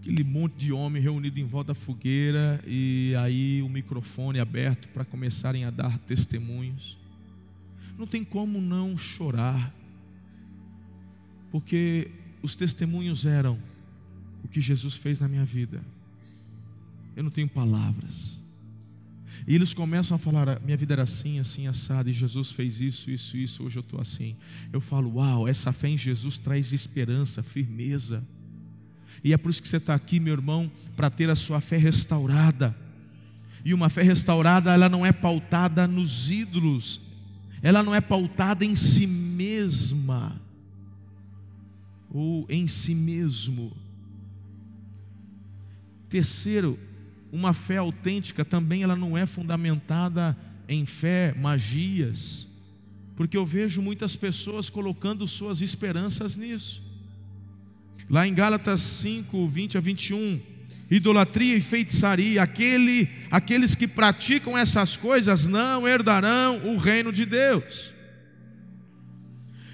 [0.00, 5.04] aquele monte de homem reunido em volta da fogueira, e aí o microfone aberto para
[5.04, 6.98] começarem a dar testemunhos.
[7.96, 9.72] Não tem como não chorar,
[11.52, 12.10] porque
[12.42, 13.58] os testemunhos eram
[14.42, 15.80] o que Jesus fez na minha vida.
[17.16, 18.40] Eu não tenho palavras.
[19.46, 23.10] E eles começam a falar: minha vida era assim, assim, assada, e Jesus fez isso,
[23.10, 24.36] isso, isso, hoje eu estou assim.
[24.72, 28.22] Eu falo: uau, essa fé em Jesus traz esperança, firmeza.
[29.24, 31.76] E é por isso que você está aqui, meu irmão, para ter a sua fé
[31.76, 32.74] restaurada.
[33.64, 37.00] E uma fé restaurada, ela não é pautada nos ídolos,
[37.62, 40.40] ela não é pautada em si mesma,
[42.12, 43.72] ou em si mesmo.
[46.08, 46.78] Terceiro,
[47.32, 50.36] uma fé autêntica também ela não é fundamentada
[50.68, 52.46] em fé, magias,
[53.16, 56.82] porque eu vejo muitas pessoas colocando suas esperanças nisso.
[58.10, 60.40] Lá em Gálatas 5, 20 a 21,
[60.90, 67.92] idolatria e feitiçaria, aquele, aqueles que praticam essas coisas não herdarão o reino de Deus.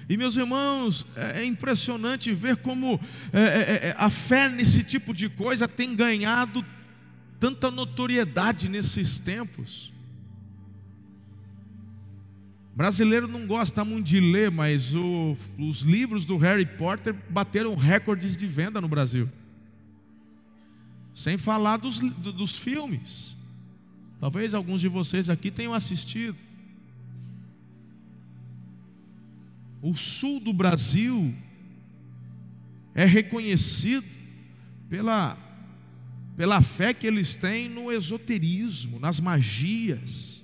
[0.09, 2.99] E meus irmãos, é, é impressionante ver como
[3.31, 6.65] é, é, a fé nesse tipo de coisa tem ganhado
[7.39, 9.93] tanta notoriedade nesses tempos.
[12.75, 18.35] Brasileiro não gosta muito de ler, mas o, os livros do Harry Potter bateram recordes
[18.35, 19.29] de venda no Brasil.
[21.13, 23.37] Sem falar dos, dos filmes.
[24.19, 26.48] Talvez alguns de vocês aqui tenham assistido.
[29.81, 31.33] O sul do Brasil
[32.93, 34.05] é reconhecido
[34.89, 35.37] pela,
[36.35, 40.43] pela fé que eles têm no esoterismo, nas magias.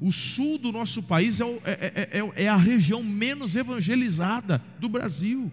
[0.00, 4.88] O sul do nosso país é, é, é, é, é a região menos evangelizada do
[4.88, 5.50] Brasil.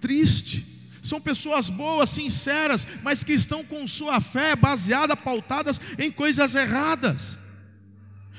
[0.00, 0.64] Triste.
[1.02, 7.38] São pessoas boas, sinceras, mas que estão com sua fé baseada, pautadas em coisas erradas.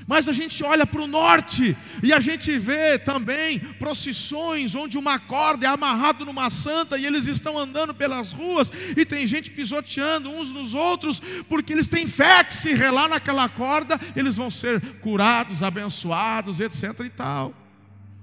[0.06, 5.18] Mas a gente olha para o norte e a gente vê também procissões onde uma
[5.18, 10.30] corda é amarrada numa santa e eles estão andando pelas ruas e tem gente pisoteando
[10.30, 14.80] uns nos outros porque eles têm fé que se relar naquela corda eles vão ser
[15.00, 17.52] curados, abençoados, etc e tal.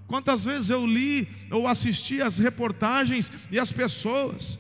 [0.08, 4.58] Quantas vezes eu li ou assisti as reportagens e as pessoas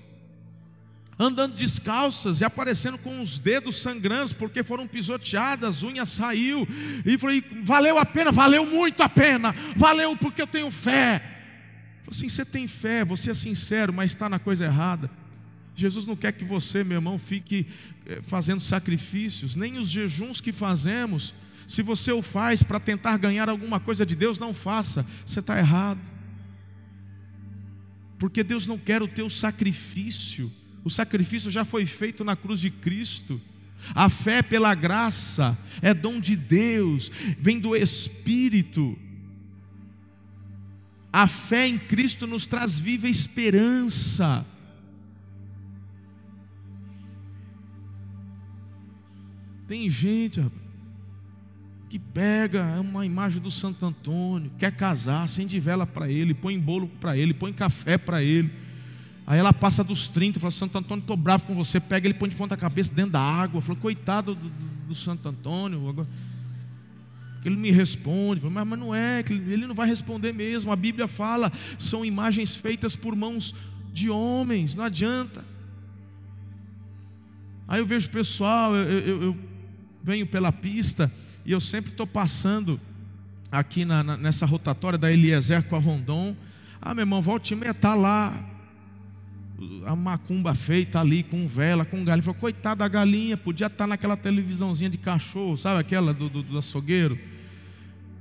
[1.24, 6.68] andando descalças e aparecendo com os dedos sangrando porque foram pisoteadas, unha saiu.
[7.06, 11.20] E falei, valeu a pena, valeu muito a pena, valeu porque eu tenho fé.
[12.04, 15.10] Falei assim, você tem fé, você é sincero, mas está na coisa errada.
[15.76, 17.66] Jesus não quer que você, meu irmão, fique
[18.06, 21.34] eh, fazendo sacrifícios, nem os jejuns que fazemos.
[21.68, 25.58] Se você o faz para tentar ganhar alguma coisa de Deus, não faça, você está
[25.58, 26.00] errado.
[28.20, 30.52] Porque Deus não quer o teu sacrifício.
[30.84, 33.40] O sacrifício já foi feito na cruz de Cristo.
[33.96, 38.98] A fé pela graça é dom de Deus, vem do Espírito.
[41.12, 44.46] A fé em Cristo nos traz viva esperança.
[49.68, 50.44] Tem gente
[51.90, 56.88] que pega uma imagem do Santo Antônio, quer casar, acende vela para ele, põe bolo
[56.88, 58.63] para ele, põe café para ele
[59.26, 61.80] Aí ela passa dos 30 e fala: Santo Antônio, estou bravo com você.
[61.80, 63.62] Pega ele, põe de ponta cabeça dentro da água.
[63.62, 65.88] Falou: Coitado do, do, do Santo Antônio.
[65.88, 66.08] Agora,
[67.46, 70.72] ele me responde, mas, mas não é, ele não vai responder mesmo.
[70.72, 73.54] A Bíblia fala, são imagens feitas por mãos
[73.92, 75.44] de homens, não adianta.
[77.68, 79.38] Aí eu vejo o pessoal, eu, eu, eu,
[80.04, 81.12] venho pela pista
[81.46, 82.80] e eu sempre estou passando
[83.52, 86.36] aqui na, na, nessa rotatória da Eliezer com a Rondon.
[86.82, 88.34] Ah, meu irmão, volte e meia, está lá
[89.86, 92.24] a macumba feita ali com vela, com galinha.
[92.24, 96.58] Falou, coitada da galinha, podia estar naquela televisãozinha de cachorro, sabe aquela do, do, do
[96.58, 97.18] açougueiro?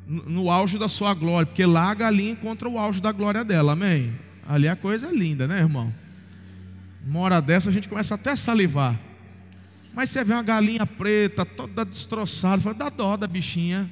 [0.07, 3.45] No, no auge da sua glória, porque lá a galinha encontra o auge da glória
[3.45, 4.13] dela, amém?
[4.47, 5.93] Ali a coisa é linda, né, irmão?
[7.07, 8.99] Uma hora dessa a gente começa até a salivar.
[9.95, 13.89] Mas você vê uma galinha preta, toda destroçada, fala, dá dó da bichinha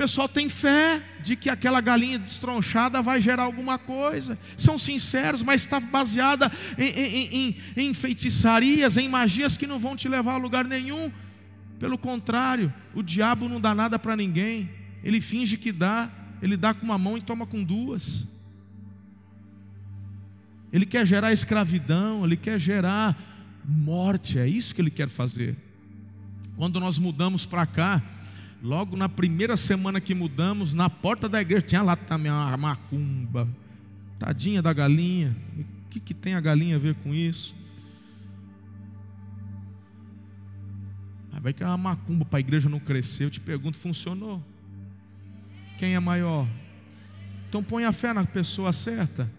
[0.00, 4.38] pessoal tem fé de que aquela galinha destronchada vai gerar alguma coisa.
[4.56, 9.94] São sinceros, mas está baseada em, em, em, em feitiçarias, em magias que não vão
[9.94, 11.12] te levar a lugar nenhum.
[11.78, 14.70] Pelo contrário, o diabo não dá nada para ninguém.
[15.04, 16.10] Ele finge que dá,
[16.40, 18.26] ele dá com uma mão e toma com duas.
[20.72, 25.58] Ele quer gerar escravidão, ele quer gerar morte, é isso que ele quer fazer.
[26.56, 28.02] Quando nós mudamos para cá,
[28.62, 33.48] logo na primeira semana que mudamos, na porta da igreja tinha lá também uma macumba,
[34.18, 35.36] tadinha da galinha.
[35.58, 37.54] O que, que tem a galinha a ver com isso?
[41.32, 43.24] Ah, vai que é uma macumba para a igreja não crescer.
[43.24, 44.42] Eu te pergunto, funcionou?
[45.78, 46.46] Quem é maior?
[47.48, 49.30] Então põe a fé na pessoa certa.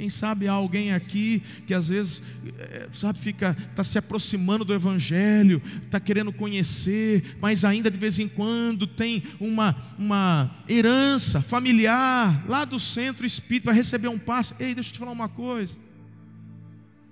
[0.00, 2.22] Quem sabe há alguém aqui que às vezes,
[2.58, 8.18] é, sabe, fica, está se aproximando do Evangelho, está querendo conhecer, mas ainda de vez
[8.18, 14.54] em quando tem uma, uma herança familiar lá do centro espírita, vai receber um passe.
[14.58, 15.76] Ei, deixa eu te falar uma coisa.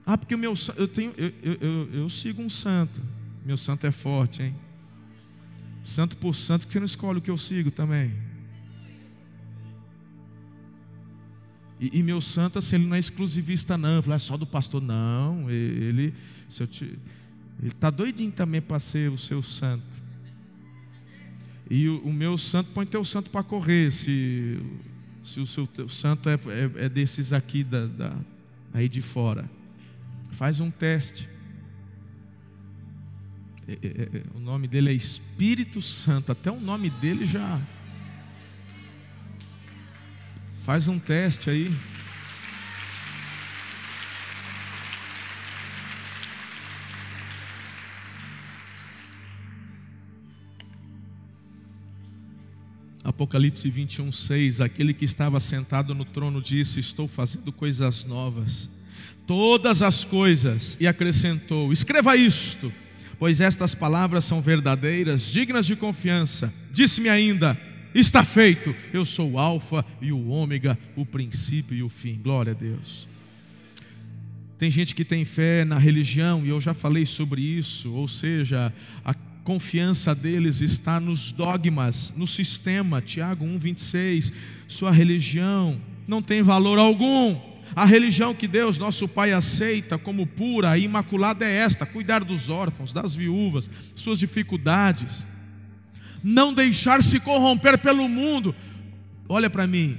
[0.06, 3.02] Ah, porque o meu eu tenho, eu, eu, eu, eu sigo um santo.
[3.44, 4.56] Meu santo é forte, hein?
[5.84, 8.14] Santo por santo, que você não escolhe o que eu sigo também.
[11.80, 14.02] E, e, meu santo, assim, ele não é exclusivista, não.
[14.02, 14.82] Falo, é só do pastor.
[14.82, 16.12] Não, ele
[16.48, 16.98] te,
[17.62, 19.98] está doidinho também para ser o seu santo.
[21.70, 23.92] E o, o meu santo, põe teu santo para correr.
[23.92, 24.58] Se,
[25.22, 28.16] se o seu santo é, é, é, desses aqui, da, da,
[28.74, 29.48] aí de fora.
[30.32, 31.28] Faz um teste.
[33.68, 36.32] É, é, é, o nome dele é Espírito Santo.
[36.32, 37.60] Até o nome dele já.
[40.68, 41.72] Faz um teste aí.
[53.02, 58.68] Apocalipse 21, 6: Aquele que estava sentado no trono disse: Estou fazendo coisas novas,
[59.26, 62.70] todas as coisas, e acrescentou: Escreva isto,
[63.18, 66.52] pois estas palavras são verdadeiras, dignas de confiança.
[66.70, 67.58] Disse-me ainda:
[67.98, 68.76] Está feito.
[68.92, 72.20] Eu sou o Alfa e o Ômega, o princípio e o fim.
[72.22, 73.08] Glória a Deus.
[74.56, 78.72] Tem gente que tem fé na religião, e eu já falei sobre isso, ou seja,
[79.04, 83.02] a confiança deles está nos dogmas, no sistema.
[83.02, 84.32] Tiago 1,26.
[84.68, 87.36] Sua religião não tem valor algum.
[87.74, 92.48] A religião que Deus, nosso Pai, aceita como pura e imaculada é esta: cuidar dos
[92.48, 95.26] órfãos, das viúvas, suas dificuldades
[96.22, 98.54] não deixar se corromper pelo mundo.
[99.28, 99.98] Olha para mim.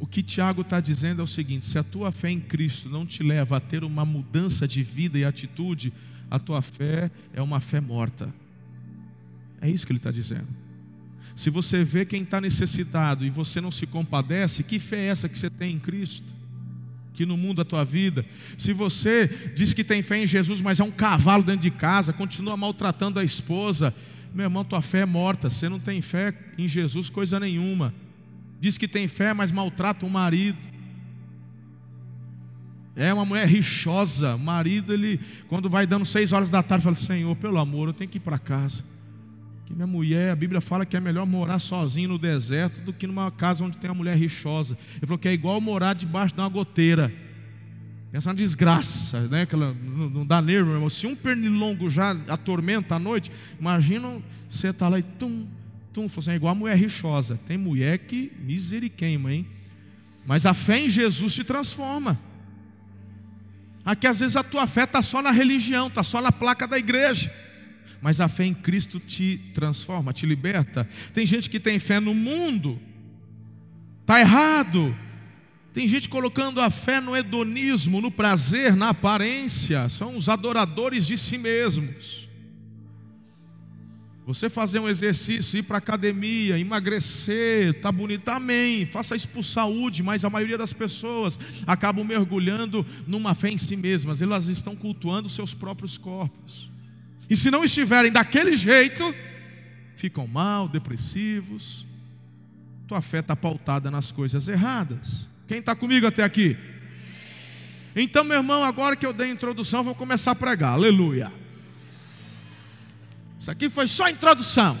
[0.00, 3.04] O que Tiago está dizendo é o seguinte: se a tua fé em Cristo não
[3.04, 5.92] te leva a ter uma mudança de vida e atitude,
[6.30, 8.32] a tua fé é uma fé morta.
[9.60, 10.48] É isso que ele está dizendo.
[11.34, 15.28] Se você vê quem está necessitado e você não se compadece, que fé é essa
[15.28, 16.37] que você tem em Cristo?
[17.18, 18.24] Que no mundo da tua vida.
[18.56, 19.26] Se você
[19.56, 23.18] diz que tem fé em Jesus, mas é um cavalo dentro de casa, continua maltratando
[23.18, 23.92] a esposa,
[24.32, 25.50] meu irmão, tua fé é morta.
[25.50, 27.92] Você não tem fé em Jesus, coisa nenhuma.
[28.60, 30.58] Diz que tem fé, mas maltrata o marido.
[32.94, 34.36] É uma mulher rixosa.
[34.36, 37.94] O marido, ele, quando vai dando seis horas da tarde, fala: Senhor, pelo amor, eu
[37.94, 38.84] tenho que ir para casa.
[39.68, 43.06] Que minha mulher, a Bíblia fala que é melhor morar sozinho no deserto do que
[43.06, 44.78] numa casa onde tem uma mulher rixosa.
[44.96, 47.12] Ele falou que é igual morar debaixo de uma goteira.
[48.10, 49.44] Essa é uma desgraça, né?
[49.44, 50.88] Que ela não dá nervo, meu irmão.
[50.88, 55.46] Se um pernilongo já atormenta à noite, imagina você estar tá lá e tum,
[55.92, 57.38] tum, assim, é igual a mulher rixosa.
[57.46, 59.46] Tem mulher que miseriqueima, hein?
[60.26, 62.18] Mas a fé em Jesus te transforma.
[63.84, 66.78] Aqui às vezes a tua fé está só na religião, está só na placa da
[66.78, 67.30] igreja
[68.00, 70.88] mas a fé em Cristo te transforma, te liberta.
[71.12, 72.80] Tem gente que tem fé no mundo,
[74.02, 74.96] está errado.
[75.74, 81.16] Tem gente colocando a fé no hedonismo, no prazer, na aparência, são os adoradores de
[81.16, 82.28] si mesmos.
[84.26, 88.84] Você fazer um exercício, ir para a academia, emagrecer, está bonito, amém.
[88.84, 93.74] Faça isso por saúde, mas a maioria das pessoas acabam mergulhando numa fé em si
[93.74, 96.70] mesmas, elas estão cultuando seus próprios corpos.
[97.28, 99.14] E se não estiverem daquele jeito,
[99.96, 101.86] ficam mal, depressivos.
[102.86, 105.28] Tua fé está pautada nas coisas erradas.
[105.46, 106.56] Quem está comigo até aqui?
[107.94, 110.72] Então, meu irmão, agora que eu dei a introdução, vou começar a pregar.
[110.72, 111.32] Aleluia.
[113.38, 114.80] Isso aqui foi só introdução.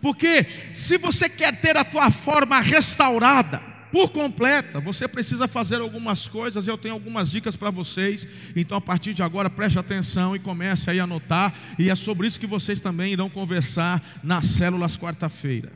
[0.00, 0.44] Porque
[0.74, 6.66] se você quer ter a tua forma restaurada, por completa, você precisa fazer algumas coisas,
[6.66, 8.26] eu tenho algumas dicas para vocês,
[8.56, 12.26] então a partir de agora preste atenção e comece aí a anotar, e é sobre
[12.26, 15.70] isso que vocês também irão conversar nas células quarta-feira.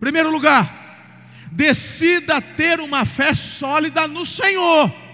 [0.00, 5.07] Primeiro lugar, decida ter uma fé sólida no Senhor.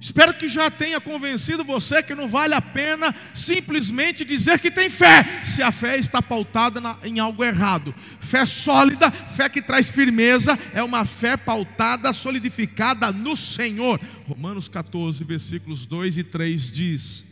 [0.00, 4.88] Espero que já tenha convencido você que não vale a pena simplesmente dizer que tem
[4.88, 7.94] fé, se a fé está pautada na, em algo errado.
[8.18, 14.00] Fé sólida, fé que traz firmeza, é uma fé pautada, solidificada no Senhor.
[14.26, 17.24] Romanos 14, versículos 2 e 3 diz: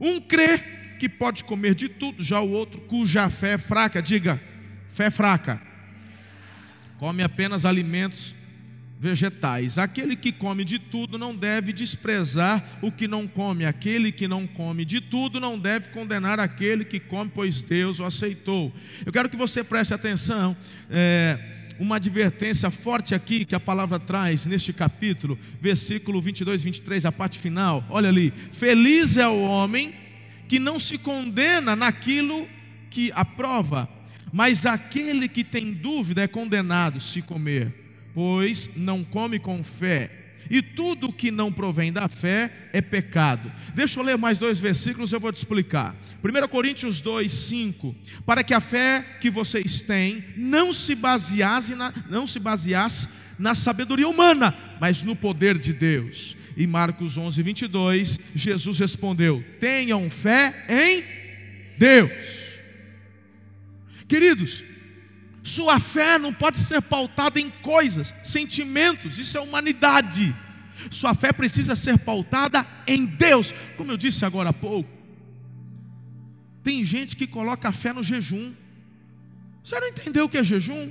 [0.00, 0.58] Um crê
[0.98, 4.42] que pode comer de tudo, já o outro, cuja fé é fraca, diga,
[4.88, 5.62] fé fraca,
[6.98, 8.34] come apenas alimentos
[9.04, 9.76] vegetais.
[9.76, 13.66] Aquele que come de tudo não deve desprezar o que não come.
[13.66, 18.04] Aquele que não come de tudo não deve condenar aquele que come, pois Deus o
[18.04, 18.72] aceitou.
[19.04, 20.56] Eu quero que você preste atenção.
[20.88, 21.38] É,
[21.78, 27.38] uma advertência forte aqui que a palavra traz neste capítulo, versículo 22, 23, a parte
[27.38, 27.84] final.
[27.90, 29.92] Olha ali: Feliz é o homem
[30.48, 32.48] que não se condena naquilo
[32.90, 33.86] que aprova,
[34.32, 37.83] mas aquele que tem dúvida é condenado se comer
[38.14, 40.24] pois não come com fé.
[40.50, 43.50] E tudo que não provém da fé é pecado.
[43.74, 45.96] Deixa eu ler mais dois versículos, eu vou te explicar.
[46.22, 47.94] 1 Coríntios 2, 5.
[48.26, 53.08] Para que a fé que vocês têm não se baseasse na, não se baseasse
[53.38, 56.36] na sabedoria humana, mas no poder de Deus.
[56.56, 61.02] E Marcos 11, 22, Jesus respondeu: Tenham fé em
[61.78, 62.12] Deus.
[64.06, 64.62] Queridos,
[65.44, 70.34] sua fé não pode ser pautada em coisas, sentimentos, isso é humanidade.
[70.90, 74.90] Sua fé precisa ser pautada em Deus, como eu disse agora há pouco.
[76.62, 78.54] Tem gente que coloca a fé no jejum.
[79.62, 80.90] Você não entendeu o que é jejum?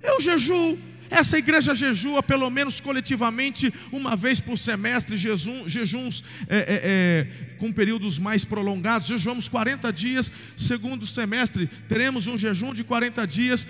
[0.00, 0.78] Eu jejuo.
[1.10, 7.56] Essa igreja jejua pelo menos coletivamente uma vez por semestre, jejum, jejuns é, é, é,
[7.58, 9.08] com períodos mais prolongados.
[9.08, 13.66] Jejuamos 40 dias, segundo semestre teremos um jejum de 40 dias.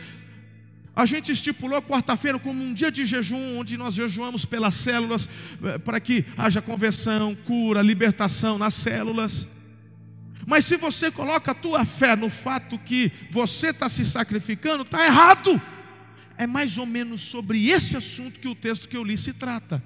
[0.95, 5.28] A gente estipulou quarta-feira como um dia de jejum, onde nós jejuamos pelas células,
[5.62, 9.47] é, para que haja conversão, cura, libertação nas células.
[10.45, 15.05] Mas se você coloca a tua fé no fato que você está se sacrificando, está
[15.05, 15.61] errado.
[16.39, 19.82] É mais ou menos sobre esse assunto que o texto que eu li se trata.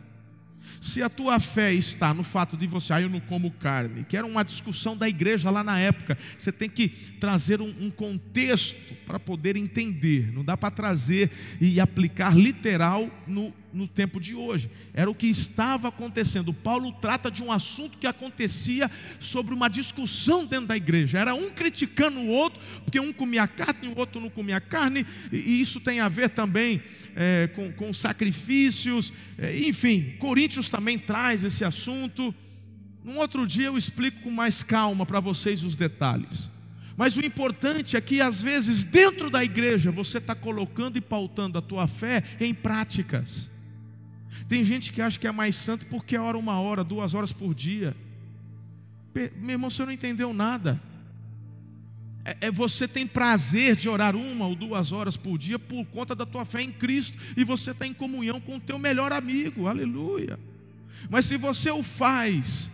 [0.81, 4.17] Se a tua fé está no fato de você, ah, eu não como carne, que
[4.17, 6.89] era uma discussão da igreja lá na época, você tem que
[7.19, 11.31] trazer um, um contexto para poder entender, não dá para trazer
[11.61, 14.71] e aplicar literal no, no tempo de hoje.
[14.93, 16.53] Era o que estava acontecendo.
[16.53, 21.19] Paulo trata de um assunto que acontecia sobre uma discussão dentro da igreja.
[21.19, 25.07] Era um criticando o outro, porque um comia carne e o outro não comia carne,
[25.33, 26.83] e isso tem a ver também
[27.15, 32.35] é, com, com, sacrifícios, é, enfim, Coríntios também traz esse assunto.
[33.05, 36.51] Num outro dia eu explico com mais calma para vocês os detalhes.
[36.97, 41.59] Mas o importante é que às vezes dentro da igreja você está colocando e pautando
[41.59, 43.51] a tua fé em práticas.
[44.49, 47.55] Tem gente que acha que é mais santo porque ora uma hora, duas horas por
[47.55, 47.97] dia.
[49.15, 50.81] Meu irmão, você não entendeu nada.
[52.25, 56.15] É, é, você tem prazer de orar uma ou duas horas por dia por conta
[56.15, 59.67] da tua fé em Cristo e você está em comunhão com o teu melhor amigo,
[59.67, 60.39] aleluia.
[61.11, 62.71] Mas se você o faz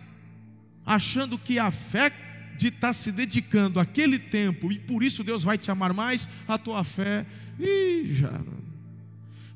[0.85, 2.11] achando que a fé
[2.57, 6.29] de estar tá se dedicando aquele tempo e por isso Deus vai te amar mais,
[6.47, 7.25] a tua fé,
[7.59, 8.39] ih, já.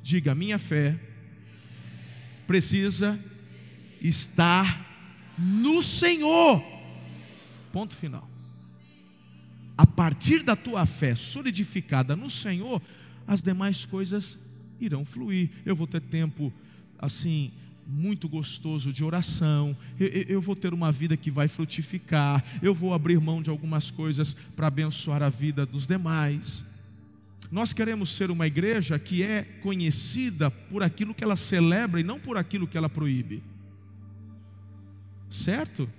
[0.02, 1.00] Diga, minha fé
[2.48, 3.20] precisa
[4.02, 4.86] estar
[5.38, 6.64] no Senhor.
[7.72, 8.34] Ponto final
[9.78, 12.82] a partir da tua fé solidificada no Senhor,
[13.28, 14.38] as demais coisas
[14.80, 15.50] irão fluir.
[15.66, 16.54] Eu vou ter tempo
[17.00, 17.52] assim
[17.86, 22.94] muito gostoso de oração, eu, eu, vou ter uma vida que vai frutificar, eu vou
[22.94, 26.64] abrir mão de algumas coisas para abençoar a vida dos demais.
[27.52, 32.20] Nós queremos ser uma igreja que é conhecida por aquilo que ela celebra e não
[32.20, 33.44] por aquilo que ela proíbe.
[35.30, 35.90] Certo?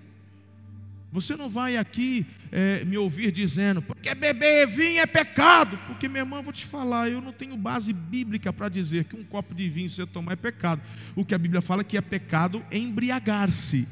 [1.14, 5.78] Você não vai aqui é, me ouvir dizendo, porque beber vinho é pecado.
[5.86, 9.14] Porque, meu irmão, eu vou te falar, eu não tenho base bíblica para dizer que
[9.14, 10.82] um copo de vinho você tomar é pecado.
[11.14, 13.86] O que a Bíblia fala é que é pecado embriagar-se.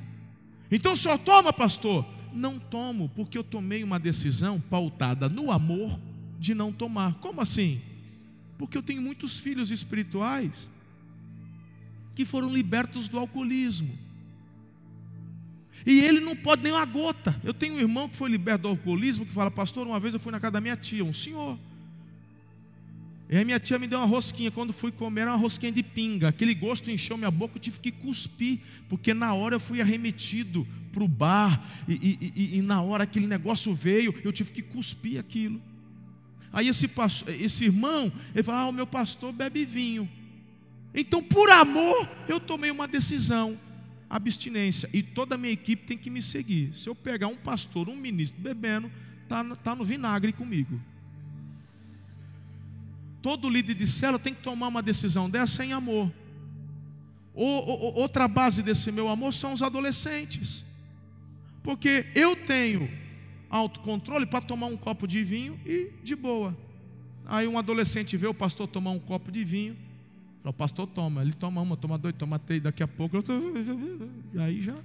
[0.69, 2.05] Então, senhor toma, pastor?
[2.33, 6.01] Não tomo, porque eu tomei uma decisão pautada no amor
[6.43, 7.15] de não tomar.
[7.15, 7.81] Como assim?
[8.59, 10.69] Porque eu tenho muitos filhos espirituais
[12.15, 14.03] que foram libertos do alcoolismo
[15.85, 17.35] e ele não pode nem uma gota.
[17.43, 20.21] Eu tenho um irmão que foi liberto do alcoolismo que fala, pastor, uma vez eu
[20.21, 21.59] fui na casa da minha tia, um senhor.
[23.29, 24.51] E aí minha tia me deu uma rosquinha.
[24.51, 26.29] Quando fui comer, era uma rosquinha de pinga.
[26.29, 30.67] Aquele gosto encheu minha boca, eu tive que cuspir, porque na hora eu fui arremetido
[30.93, 34.61] para o bar, e, e, e, e, na hora aquele negócio veio, eu tive que
[34.61, 35.61] cuspir aquilo.
[36.53, 36.91] Aí esse,
[37.41, 40.09] esse irmão, ele falou: Ah, o meu pastor bebe vinho.
[40.95, 43.59] Então, por amor, eu tomei uma decisão
[44.11, 44.91] abstinência.
[44.93, 46.75] E toda a minha equipe tem que me seguir.
[46.75, 48.91] Se eu pegar um pastor, um ministro bebendo,
[49.23, 50.79] está tá no vinagre comigo.
[53.23, 56.13] Todo líder de célula tem que tomar uma decisão dessa em amor.
[57.33, 60.63] outra base desse meu amor são os adolescentes.
[61.63, 62.91] Porque eu tenho
[63.53, 66.57] autocontrole para tomar um copo de vinho e de boa.
[67.27, 69.77] Aí um adolescente vê o pastor tomar um copo de vinho,
[70.43, 73.33] o pastor toma, ele toma uma, toma dois, toma três, daqui a pouco, tô...
[74.41, 74.77] aí já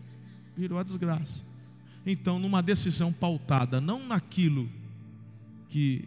[0.56, 1.44] virou a desgraça.
[2.06, 4.70] Então, numa decisão pautada não naquilo
[5.70, 6.06] que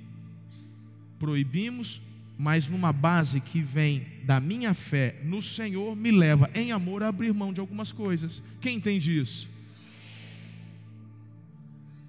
[1.19, 2.01] proibimos,
[2.39, 7.09] mas numa base que vem da minha fé no Senhor, me leva em amor a
[7.09, 8.43] abrir mão de algumas coisas.
[8.61, 9.50] Quem entende isso?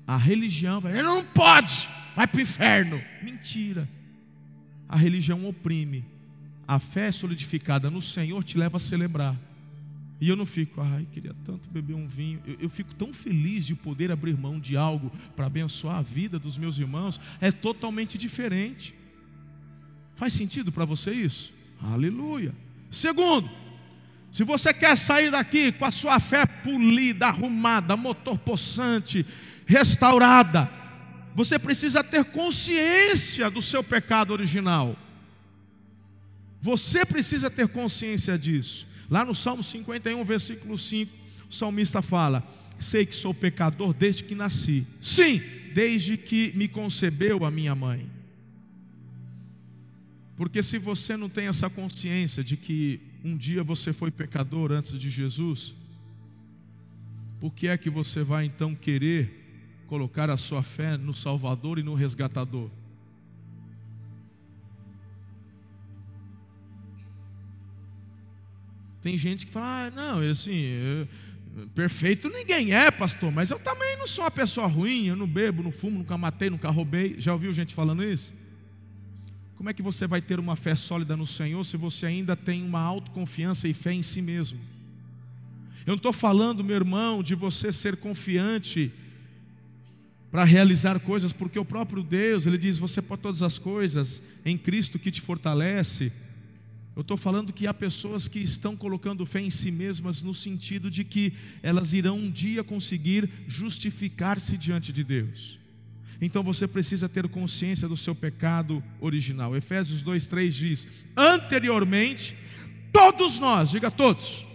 [0.08, 3.02] A religião vai, ele não pode, vai para o inferno.
[3.22, 3.88] Mentira.
[4.88, 6.04] A religião oprime.
[6.68, 9.38] A fé solidificada no Senhor te leva a celebrar.
[10.22, 12.40] E eu não fico, ai, queria tanto beber um vinho.
[12.46, 16.38] Eu, eu fico tão feliz de poder abrir mão de algo para abençoar a vida
[16.38, 17.20] dos meus irmãos.
[17.42, 18.94] É totalmente diferente.
[20.16, 21.52] Faz sentido para você isso?
[21.82, 22.54] Aleluia.
[22.92, 23.50] Segundo,
[24.32, 29.26] se você quer sair daqui com a sua fé polida, arrumada, motor possante,
[29.66, 30.70] restaurada,
[31.36, 34.98] você precisa ter consciência do seu pecado original.
[36.62, 38.88] Você precisa ter consciência disso.
[39.10, 41.12] Lá no Salmo 51, versículo 5,
[41.50, 42.48] o salmista fala:
[42.80, 44.88] Sei que sou pecador desde que nasci.
[45.02, 45.42] Sim,
[45.74, 48.10] desde que me concebeu a minha mãe.
[50.38, 55.00] Porque se você não tem essa consciência de que um dia você foi pecador antes
[55.00, 55.76] de Jesus,
[57.40, 59.42] por que é que você vai então querer
[59.88, 62.70] colocar a sua fé no Salvador e no Resgatador.
[69.02, 71.08] Tem gente que fala, ah, não, assim, eu,
[71.76, 75.64] perfeito ninguém é, pastor, mas eu também não sou uma pessoa ruim, eu não bebo,
[75.64, 77.16] não fumo, nunca matei, nunca roubei.
[77.20, 78.34] Já ouviu gente falando isso?
[79.62, 82.64] Como é que você vai ter uma fé sólida no Senhor se você ainda tem
[82.64, 84.60] uma autoconfiança e fé em si mesmo?
[85.86, 88.92] Eu não estou falando, meu irmão, de você ser confiante
[90.32, 94.58] para realizar coisas, porque o próprio Deus, Ele diz: Você pode todas as coisas em
[94.58, 96.12] Cristo que te fortalece.
[96.96, 100.90] Eu estou falando que há pessoas que estão colocando fé em si mesmas no sentido
[100.90, 105.61] de que elas irão um dia conseguir justificar-se diante de Deus.
[106.22, 109.56] Então você precisa ter consciência do seu pecado original.
[109.56, 112.38] Efésios 2:3 diz: Anteriormente,
[112.94, 114.46] todos nós, diga todos,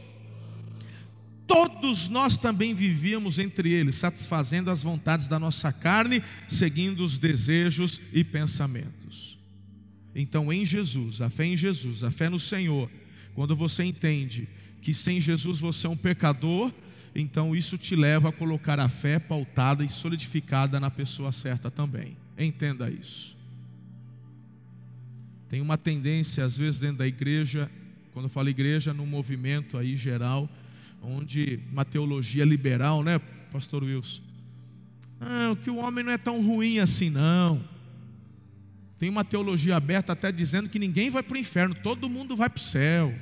[1.44, 8.00] todos nós também vivíamos entre eles, satisfazendo as vontades da nossa carne, seguindo os desejos
[8.12, 9.36] e pensamentos.
[10.14, 12.88] Então, em Jesus, a fé em Jesus, a fé no Senhor,
[13.34, 14.48] quando você entende
[14.80, 16.72] que sem Jesus você é um pecador,
[17.18, 22.16] então isso te leva a colocar a fé pautada e solidificada na pessoa certa também.
[22.38, 23.34] Entenda isso.
[25.48, 27.70] Tem uma tendência, às vezes, dentro da igreja,
[28.12, 30.48] quando eu falo igreja, no movimento aí geral,
[31.02, 33.18] onde uma teologia liberal, né,
[33.50, 34.20] pastor Wilson?
[35.18, 37.64] Não, que o homem não é tão ruim assim, não.
[38.98, 42.50] Tem uma teologia aberta até dizendo que ninguém vai para o inferno, todo mundo vai
[42.50, 43.14] para o céu.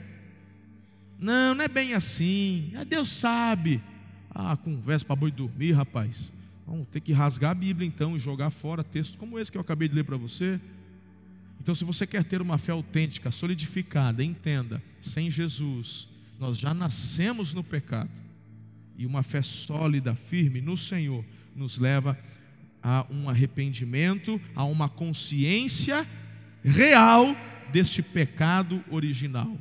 [1.24, 2.70] Não, não é bem assim.
[2.74, 3.80] É Deus sabe.
[4.28, 6.30] Ah, conversa para boi dormir, rapaz.
[6.66, 9.62] Vamos ter que rasgar a Bíblia então e jogar fora textos como esse que eu
[9.62, 10.60] acabei de ler para você.
[11.58, 16.06] Então, se você quer ter uma fé autêntica, solidificada, entenda, sem Jesus,
[16.38, 18.10] nós já nascemos no pecado.
[18.98, 21.24] E uma fé sólida, firme no Senhor,
[21.56, 22.18] nos leva
[22.82, 26.06] a um arrependimento, a uma consciência
[26.62, 27.34] real
[27.72, 29.56] deste pecado original.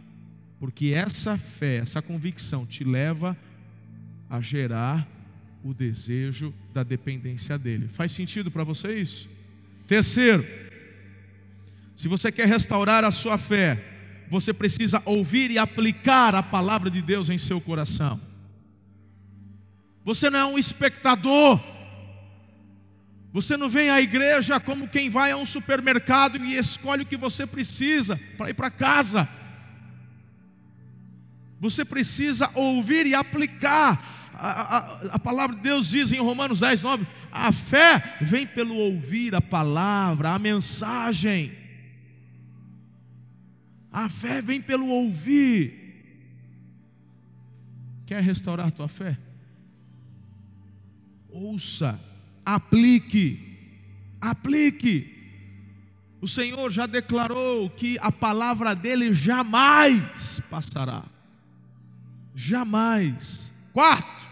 [0.63, 3.35] Porque essa fé, essa convicção te leva
[4.29, 5.05] a gerar
[5.61, 7.89] o desejo da dependência dele.
[7.89, 9.29] Faz sentido para você isso?
[9.89, 10.47] Terceiro,
[11.97, 17.01] se você quer restaurar a sua fé, você precisa ouvir e aplicar a palavra de
[17.01, 18.17] Deus em seu coração.
[20.05, 21.61] Você não é um espectador.
[23.33, 27.17] Você não vem à igreja como quem vai a um supermercado e escolhe o que
[27.17, 29.27] você precisa para ir para casa.
[31.63, 34.33] Você precisa ouvir e aplicar.
[34.33, 34.77] A, a,
[35.13, 39.39] a, palavra de Deus diz em Romanos 10, 9: a fé vem pelo ouvir a
[39.39, 41.53] palavra, a mensagem.
[43.89, 45.73] A fé vem pelo ouvir.
[48.07, 49.17] Quer restaurar a tua fé?
[51.29, 51.97] Ouça,
[52.45, 53.39] aplique,
[54.19, 55.13] aplique.
[56.19, 61.12] O Senhor já declarou que a palavra dele jamais passará.
[62.35, 63.51] Jamais.
[63.71, 64.27] Quarto,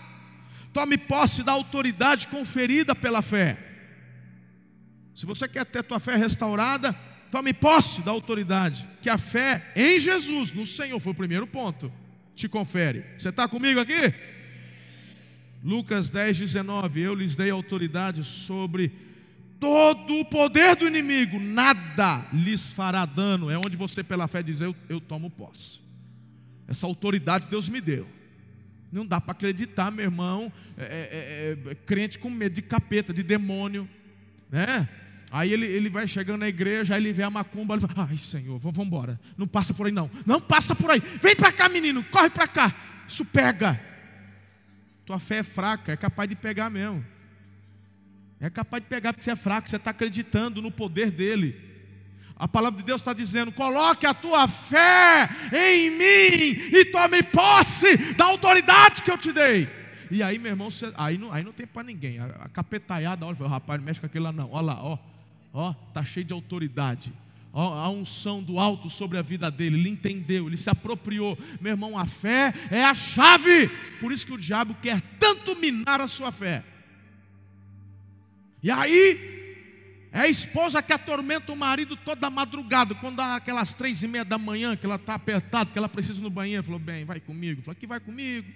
[0.73, 3.57] tome posse da autoridade conferida pela fé.
[5.15, 6.93] Se você quer ter tua fé restaurada,
[7.31, 11.91] tome posse da autoridade, que a fé em Jesus, no Senhor, foi o primeiro ponto,
[12.35, 13.05] te confere.
[13.17, 14.13] Você está comigo aqui?
[15.63, 18.91] Lucas 10, 19: Eu lhes dei autoridade sobre
[19.59, 23.49] todo o poder do inimigo, nada lhes fará dano.
[23.49, 25.79] É onde você, pela fé, diz: Eu, eu tomo posse.
[26.67, 28.07] Essa autoridade Deus me deu.
[28.91, 33.13] Não dá para acreditar, meu irmão, é, é, é, é, crente com medo de capeta,
[33.13, 33.87] de demônio,
[34.49, 34.87] né?
[35.31, 38.17] Aí ele, ele vai chegando na igreja, aí ele vê a macumba, ele fala, ai
[38.17, 41.69] Senhor, vamos embora, não passa por aí não, não passa por aí, vem para cá
[41.69, 42.75] menino, corre para cá,
[43.07, 43.79] isso pega,
[45.05, 47.05] tua fé é fraca, é capaz de pegar mesmo.
[48.41, 51.70] É capaz de pegar porque você é fraco, você está acreditando no poder dele.
[52.41, 57.95] A palavra de Deus está dizendo: coloque a tua fé em mim e tome posse
[58.15, 59.69] da autoridade que eu te dei.
[60.09, 62.17] E aí, meu irmão, aí, não, aí não tem para ninguém.
[62.17, 64.49] A, a capetaiada, olha, o rapaz, não mexe com aquilo lá não.
[64.51, 64.97] Olha lá, ó,
[65.53, 67.13] ó, tá cheio de autoridade
[67.53, 71.37] a unção do alto sobre a vida dele, ele entendeu, ele se apropriou.
[71.59, 73.67] Meu irmão, a fé é a chave.
[73.99, 76.63] Por isso que o diabo quer tanto minar a sua fé.
[78.63, 79.40] E aí,
[80.11, 84.25] é a esposa que atormenta o marido toda madrugada, quando dá aquelas três e meia
[84.25, 87.21] da manhã, que ela está apertada, que ela precisa ir no banheiro, falou, bem, vai
[87.21, 87.61] comigo.
[87.61, 88.51] Falou, que vai comigo.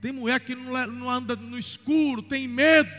[0.00, 2.90] Tem mulher que não anda no escuro, tem medo.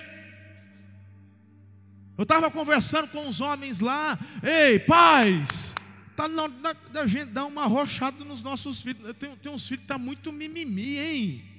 [2.18, 5.76] Eu estava conversando com os homens lá, ei, pais,
[6.09, 9.13] está na hora da gente dar uma rochada nos nossos filhos.
[9.18, 11.57] Tem, tem uns filhos que estão tá muito mimimi, hein?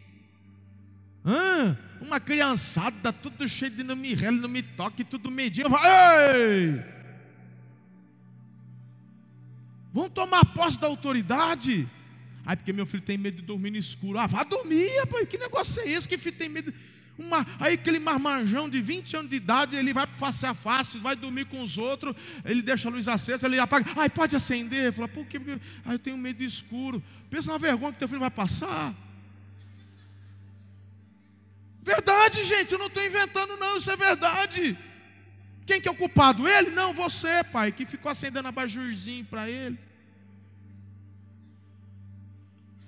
[1.25, 1.77] Hã?
[2.01, 5.69] Uma criançada, tudo cheio de não me rele, não me toque, tudo medinho.
[5.69, 6.83] Ei!
[9.93, 11.89] Vamos tomar posse da autoridade.
[12.47, 14.19] Aí porque meu filho tem medo de dormir no escuro.
[14.19, 15.29] Ah, vá dormir, rapaz.
[15.29, 16.73] Que negócio é esse que filho tem medo?
[17.19, 21.16] Uma, aí aquele marmanjão de 20 anos de idade, ele vai face a face, vai
[21.16, 22.14] dormir com os outros,
[22.45, 24.93] ele deixa a luz acesa, ele apaga, ai, pode acender.
[24.93, 25.41] Fala, por quê?
[25.41, 27.03] Porque ai, eu tenho medo de escuro.
[27.29, 28.95] Pensa na vergonha que teu filho vai passar.
[31.89, 34.76] Verdade, gente, eu não estou inventando, não, isso é verdade.
[35.64, 36.47] Quem que é o culpado?
[36.47, 36.68] Ele?
[36.68, 39.78] Não, você, pai, que ficou acendendo abajurzinho para ele.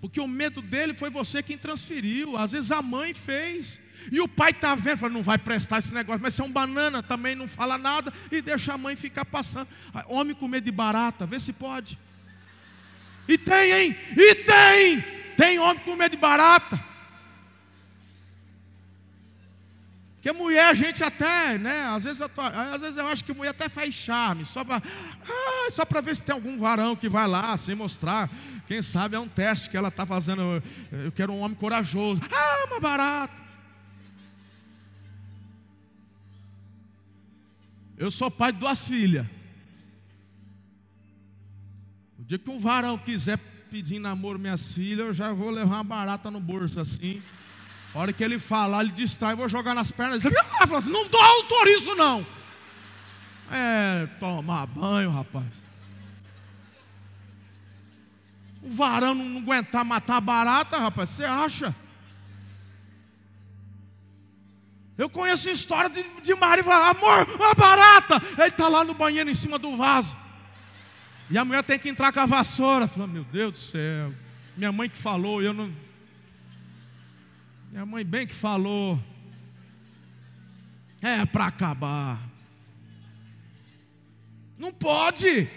[0.03, 2.37] Porque o medo dele foi você quem transferiu.
[2.37, 3.81] Às vezes a mãe fez.
[4.13, 6.53] E o pai está vendo, fala, não vai prestar esse negócio, mas se é um
[6.53, 9.69] banana também não fala nada e deixa a mãe ficar passando.
[10.09, 11.99] Homem com medo de barata, vê se pode.
[13.27, 13.97] E tem, hein?
[14.15, 15.05] E tem!
[15.39, 16.90] Tem homem com medo de barata.
[20.21, 21.87] Porque mulher a gente até, né?
[21.87, 25.71] Às vezes, eu, às vezes eu acho que mulher até faz charme, só para ah,
[25.73, 28.29] só para ver se tem algum varão que vai lá sem mostrar.
[28.67, 30.63] Quem sabe é um teste que ela está fazendo.
[30.93, 32.21] Eu quero um homem corajoso.
[32.31, 33.33] Ah, uma barata.
[37.97, 39.27] Eu sou pai de duas filhas.
[42.19, 43.39] O dia que um varão quiser
[43.71, 47.23] pedir namoro minhas filhas, eu já vou levar uma barata no bolso assim.
[47.95, 50.25] A hora que ele falar, ele distrai, vou jogar nas pernas.
[50.25, 52.27] Ele ah, assim, não dou autorizo não.
[53.51, 55.47] É, tomar banho, rapaz.
[58.63, 61.75] Um varão não aguentar matar barata, rapaz, você acha?
[64.97, 68.23] Eu conheço a história de, de Maria, fala, amor, uma barata.
[68.37, 70.17] Ele está lá no banheiro em cima do vaso.
[71.31, 72.87] E a mulher tem que entrar com a vassoura.
[72.87, 74.13] Fala, meu Deus do céu.
[74.57, 75.73] Minha mãe que falou, eu não.
[77.71, 78.99] Minha mãe bem que falou.
[81.01, 82.21] É para acabar.
[84.59, 85.49] Não pode.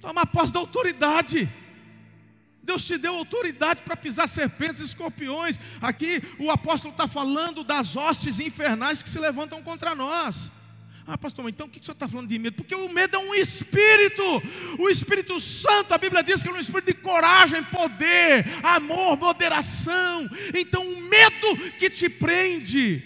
[0.00, 1.48] Toma posse da autoridade.
[2.62, 5.60] Deus te deu autoridade para pisar serpentes e escorpiões.
[5.80, 10.50] Aqui o apóstolo está falando das hostes infernais que se levantam contra nós.
[11.08, 12.56] Ah, pastor, então o que o senhor está falando de medo?
[12.56, 14.24] Porque o medo é um espírito.
[14.76, 20.28] O Espírito Santo, a Bíblia diz que é um espírito de coragem, poder, amor, moderação.
[20.52, 23.04] Então o medo que te prende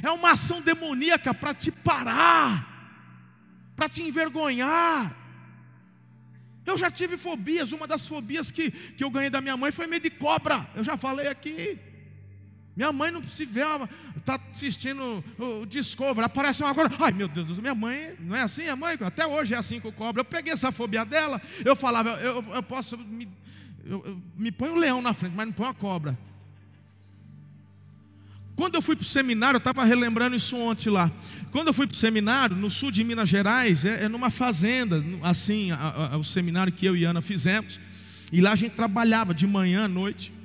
[0.00, 5.16] é uma ação demoníaca para te parar, para te envergonhar.
[6.64, 9.88] Eu já tive fobias, uma das fobias que, que eu ganhei da minha mãe foi
[9.88, 10.70] medo de cobra.
[10.76, 11.80] Eu já falei aqui.
[12.80, 13.60] Minha mãe não se vê,
[14.16, 18.68] está assistindo o Discovery, aparece uma coisa, ai meu Deus, minha mãe, não é assim
[18.68, 18.96] a mãe?
[19.02, 20.22] Até hoje é assim com cobra.
[20.22, 23.28] Eu peguei essa fobia dela, eu falava, eu, eu posso, me,
[23.84, 26.18] eu, eu, me põe um leão na frente, mas não põe uma cobra.
[28.56, 31.12] Quando eu fui para o seminário, eu estava relembrando isso ontem lá.
[31.52, 35.04] Quando eu fui para o seminário, no sul de Minas Gerais, é, é numa fazenda,
[35.20, 37.78] assim, a, a, o seminário que eu e Ana fizemos.
[38.32, 40.39] E lá a gente trabalhava de manhã à noite.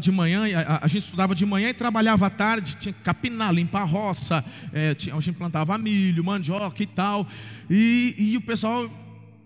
[0.00, 3.54] De manhã, a, a, gente estudava de manhã e trabalhava à tarde, tinha que capinar,
[3.54, 7.26] limpar a roça, é, tinha, a gente plantava milho, mandioca e tal.
[7.70, 8.90] E, e o pessoal,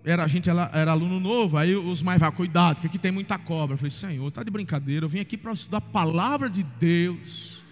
[0.05, 3.13] era, a gente era, era, aluno novo, aí os mais vá, cuidado, que aqui tem
[3.13, 3.75] muita cobra.
[3.75, 7.63] Eu falei, Senhor, tá de brincadeira, eu vim aqui para estudar a palavra de Deus.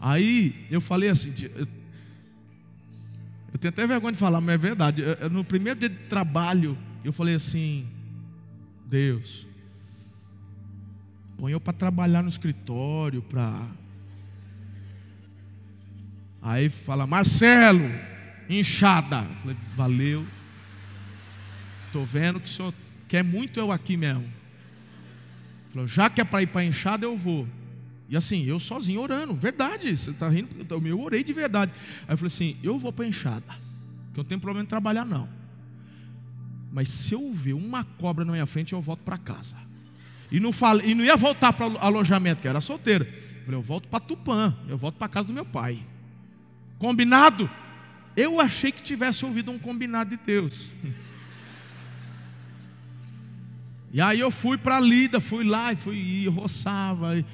[0.00, 1.66] Aí eu falei assim, eu,
[3.52, 5.02] eu tenho até vergonha de falar, mas é verdade.
[5.02, 7.88] Eu, no primeiro dia de trabalho, eu falei assim,
[8.86, 9.47] Deus,
[11.38, 13.64] põe eu para trabalhar no escritório, para.
[16.42, 17.88] Aí fala, Marcelo,
[18.50, 19.22] inchada.
[19.40, 20.26] Falei, valeu.
[21.86, 22.74] Estou vendo que o senhor
[23.06, 24.28] quer muito eu aqui mesmo.
[25.72, 27.46] Falou, já que é para ir para inchada, eu vou.
[28.08, 30.48] E assim, eu sozinho orando, verdade, você está rindo,
[30.86, 31.72] eu orei de verdade.
[32.06, 33.54] Aí eu falei assim: eu vou para inchada,
[34.12, 35.28] que eu não tenho problema em trabalhar, não.
[36.72, 39.56] Mas se eu ver uma cobra na minha frente, eu volto para casa.
[40.30, 43.04] E não, falo, e não ia voltar para o alojamento, que era solteiro.
[43.04, 45.80] Eu falei, eu volto para Tupã, eu volto para casa do meu pai.
[46.78, 47.48] Combinado?
[48.16, 50.68] Eu achei que tivesse ouvido um combinado de Deus.
[53.90, 57.24] E aí eu fui para a lida, fui lá e fui e roçava, e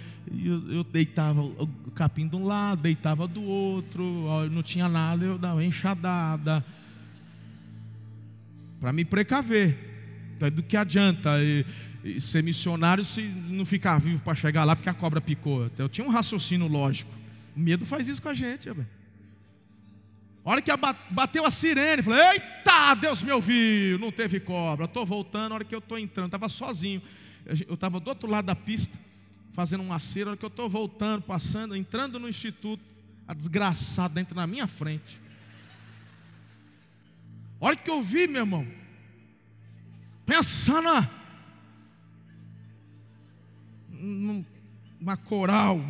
[0.47, 1.67] eu, eu, deitava o
[1.97, 4.05] capim de um lado, deitava do outro,
[4.53, 6.65] não tinha nada, eu dava enxadada
[8.81, 9.77] para me precaver.
[10.53, 11.65] Do que adianta e,
[12.21, 15.71] ser missionário se não ficar vivo para chegar lá porque a cobra picou?
[15.79, 17.11] Eu tinha um raciocínio lógico.
[17.57, 18.69] O medo faz isso com a gente.
[18.69, 18.75] A
[20.45, 20.71] hora que
[21.11, 24.85] bateu a sirene, falei: Eita, Deus me ouviu, não teve cobra.
[24.85, 27.01] Estou voltando, a hora que eu estou entrando, estava sozinho.
[27.67, 28.99] Eu estava do outro lado da pista,
[29.53, 30.27] fazendo uma cera.
[30.27, 32.83] A hora que eu estou voltando, passando, entrando no instituto,
[33.27, 35.19] a desgraçada entra na minha frente.
[37.59, 38.67] Olha que eu vi, meu irmão.
[40.27, 40.89] Pensando
[44.05, 45.81] numa coral.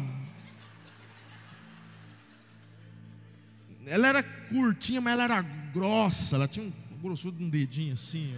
[3.87, 6.37] Ela era curtinha, mas ela era grossa.
[6.37, 8.35] Ela tinha um grossura de um dedinho assim.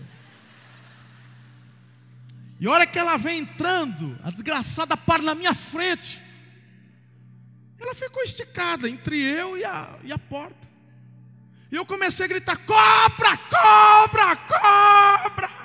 [2.58, 6.20] E a hora que ela vem entrando, a desgraçada para na minha frente.
[7.78, 10.66] Ela ficou esticada entre eu e a, e a porta.
[11.70, 15.55] E eu comecei a gritar: cobra, cobra, cobra.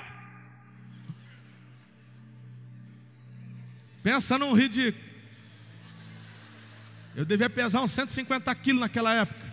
[4.02, 5.12] Pensa num ridículo.
[7.14, 9.52] Eu devia pesar uns 150 quilos naquela época.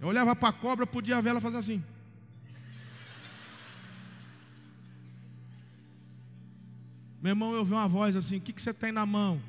[0.00, 1.82] Eu olhava para a cobra, podia ver ela fazer assim.
[7.22, 9.40] Meu irmão, eu vi uma voz assim: O que, que você tem na mão?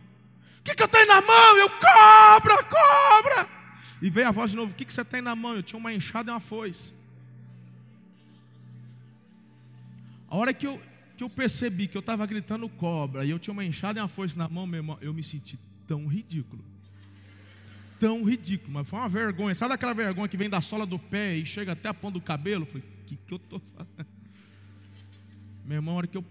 [0.59, 1.57] O que, que eu tenho na mão?
[1.57, 3.49] Eu, cobra, cobra.
[4.01, 5.55] E veio a voz de novo: O que, que você tem na mão?
[5.55, 6.93] Eu tinha uma enxada e uma foice.
[10.29, 10.81] A hora que eu,
[11.15, 14.07] que eu percebi que eu estava gritando cobra e eu tinha uma enxada e uma
[14.07, 15.57] foice na mão, meu irmão, eu me senti
[15.87, 16.63] tão ridículo.
[17.99, 19.55] Tão ridículo, mas foi uma vergonha.
[19.55, 22.21] Sabe aquela vergonha que vem da sola do pé e chega até a ponta do
[22.21, 22.63] cabelo?
[22.63, 24.07] Eu falei, o que, que eu estou fazendo?
[25.63, 26.25] Meu irmão, a hora que eu,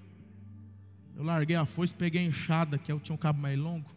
[1.16, 3.90] eu larguei a foice, peguei a enxada, que eu tinha um cabo mais longo.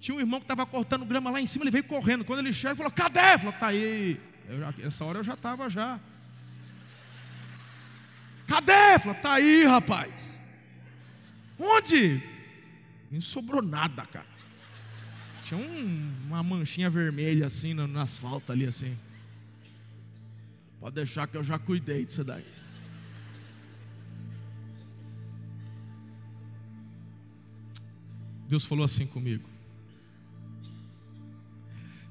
[0.00, 2.24] Tinha um irmão que estava cortando grama lá em cima, ele veio correndo.
[2.24, 3.20] Quando ele chega, ele falou: Cadê?
[3.20, 4.20] Ele falou: Tá aí.
[4.48, 6.00] Já, essa hora eu já estava já.
[8.46, 8.98] Cadê?
[8.98, 10.40] Falou: Tá aí, rapaz.
[11.58, 12.22] Onde?
[13.10, 14.26] Não sobrou nada, cara.
[15.42, 18.96] Tinha um, uma manchinha vermelha assim no, no asfalto ali assim.
[20.80, 22.44] Pode deixar que eu já cuidei disso daí.
[28.48, 29.56] Deus falou assim comigo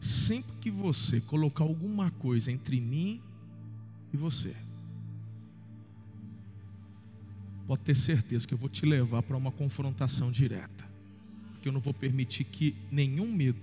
[0.06, 3.22] sempre que você colocar alguma coisa entre mim
[4.14, 4.56] e você,
[7.68, 10.86] pode ter certeza que eu vou te levar para uma confrontação direta,
[11.52, 13.60] porque eu não vou permitir que nenhum medo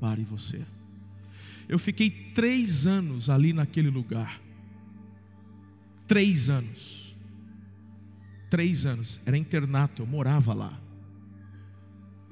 [0.00, 0.62] pare você.
[1.68, 4.40] Eu fiquei três anos ali naquele lugar,
[6.06, 7.16] três anos,
[8.50, 10.78] três anos, era internato, eu morava lá.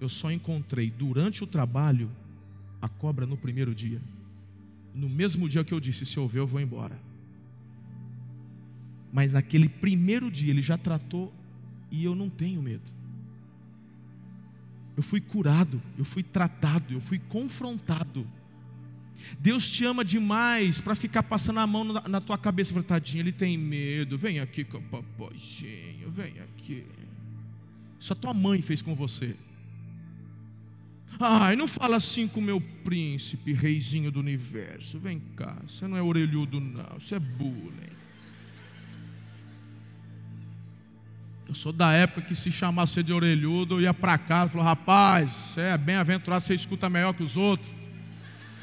[0.01, 2.11] Eu só encontrei durante o trabalho
[2.81, 4.01] a cobra no primeiro dia.
[4.95, 6.99] No mesmo dia que eu disse: se houver, eu vou embora.
[9.13, 11.33] Mas naquele primeiro dia ele já tratou
[11.91, 12.91] e eu não tenho medo.
[14.97, 18.27] Eu fui curado, eu fui tratado, eu fui confrontado.
[19.39, 23.33] Deus te ama demais para ficar passando a mão na, na tua cabeça, tadinho, ele
[23.33, 24.19] tem medo.
[24.19, 26.85] Vem aqui com o papaizinho, vem aqui.
[27.99, 29.37] Isso a tua mãe fez com você.
[31.19, 34.99] Ai, não fala assim com o meu príncipe, reizinho do universo.
[34.99, 37.90] Vem cá, você não é orelhudo, não, isso é bullying.
[41.51, 44.65] Eu sou da época que se chamasse de orelhudo, eu ia para casa e falou:
[44.65, 47.75] rapaz, você é bem-aventurado, você escuta melhor que os outros.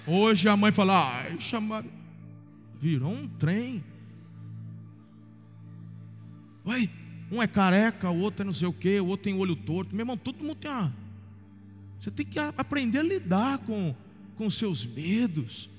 [0.07, 1.89] Hoje a mãe fala: ai, chamaram.
[2.79, 3.83] Virou um trem.
[6.63, 6.89] Oi,
[7.29, 9.93] um é careca, o outro é não sei o quê, o outro tem olho torto.
[9.93, 10.95] Meu irmão, todo mundo tem uma.
[11.99, 13.93] Você tem que aprender a lidar com,
[14.37, 15.69] com seus medos.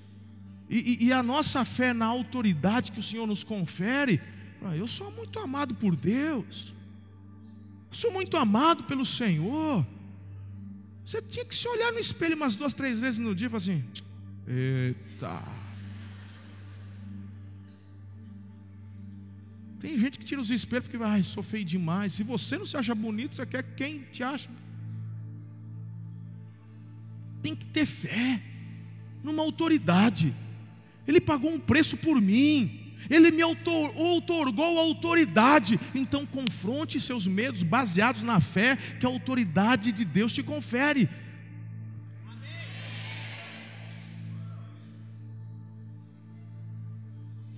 [0.68, 4.20] E, e, e a nossa fé na autoridade que o Senhor nos confere.
[4.62, 6.76] Ah, eu sou muito amado por Deus.
[7.90, 9.86] Sou muito amado pelo Senhor.
[11.04, 13.58] Você tinha que se olhar no espelho umas duas, três vezes no dia e falar
[13.58, 13.84] assim:
[14.46, 15.42] Eita.
[19.80, 22.14] Tem gente que tira os espelhos porque, ai, sou feio demais.
[22.14, 24.50] Se você não se acha bonito, você quer quem te acha?
[27.42, 28.42] Tem que ter fé
[29.22, 30.34] numa autoridade.
[31.06, 32.77] Ele pagou um preço por mim.
[33.10, 35.78] Ele me outorgou autoridade.
[35.94, 41.08] Então confronte seus medos baseados na fé que a autoridade de Deus te confere.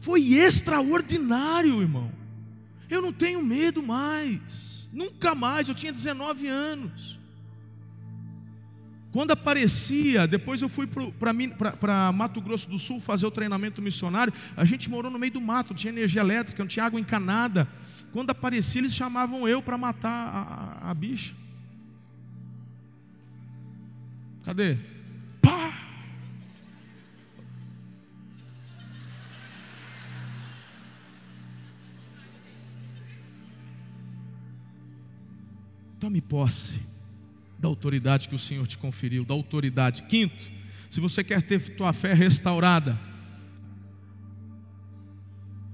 [0.00, 2.10] Foi extraordinário, irmão.
[2.88, 4.88] Eu não tenho medo mais.
[4.92, 5.68] Nunca mais.
[5.68, 7.19] Eu tinha 19 anos.
[9.12, 14.32] Quando aparecia, depois eu fui para Mato Grosso do Sul fazer o treinamento missionário.
[14.56, 17.66] A gente morou no meio do mato, não tinha energia elétrica, não tinha água encanada.
[18.12, 21.34] Quando aparecia, eles chamavam eu para matar a, a, a, bicha.
[24.44, 24.76] Cadê?
[25.42, 25.72] Pá!
[35.98, 36.89] Tome posse
[37.60, 40.02] da autoridade que o Senhor te conferiu, da autoridade.
[40.02, 40.42] Quinto,
[40.88, 42.98] se você quer ter tua fé restaurada,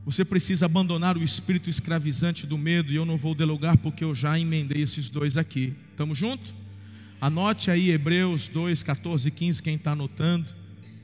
[0.05, 4.15] você precisa abandonar o espírito escravizante do medo, e eu não vou delogar porque eu
[4.15, 5.75] já emendei esses dois aqui.
[5.91, 6.53] Estamos juntos?
[7.21, 10.47] Anote aí Hebreus 2, 14 e 15, quem está anotando,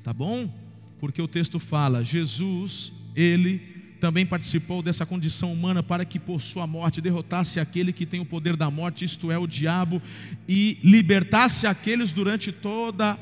[0.04, 0.52] tá bom?
[1.00, 3.71] Porque o texto fala: Jesus, Ele
[4.02, 8.24] também participou dessa condição humana para que por sua morte derrotasse aquele que tem o
[8.24, 10.02] poder da morte, isto é, o diabo,
[10.48, 13.16] e libertasse aqueles durante toda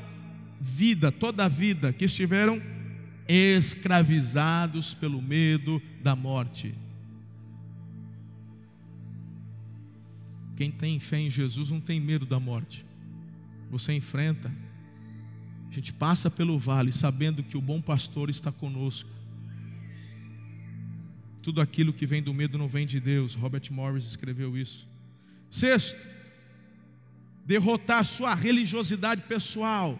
[0.59, 2.59] vida, toda a vida que estiveram
[3.27, 6.73] escravizados pelo medo da morte.
[10.57, 12.83] Quem tem fé em Jesus não tem medo da morte.
[13.69, 14.51] Você enfrenta.
[15.69, 19.10] A gente passa pelo vale sabendo que o bom pastor está conosco
[21.41, 23.33] tudo aquilo que vem do medo não vem de Deus.
[23.33, 24.87] Robert Morris escreveu isso.
[25.49, 25.99] Sexto,
[27.45, 29.99] derrotar sua religiosidade pessoal.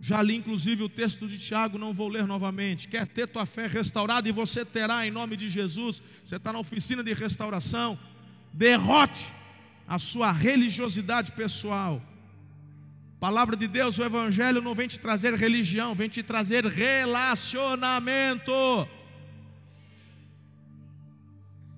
[0.00, 2.88] Já li inclusive o texto de Tiago, não vou ler novamente.
[2.88, 6.02] Quer ter tua fé restaurada e você terá em nome de Jesus.
[6.24, 7.98] Você está na oficina de restauração.
[8.52, 9.24] Derrote
[9.86, 12.02] a sua religiosidade pessoal.
[13.18, 18.52] Palavra de Deus, o Evangelho não vem te trazer religião, vem te trazer relacionamento.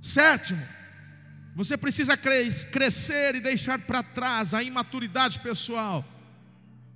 [0.00, 0.62] Sétimo,
[1.54, 6.04] você precisa crescer e deixar para trás a imaturidade pessoal.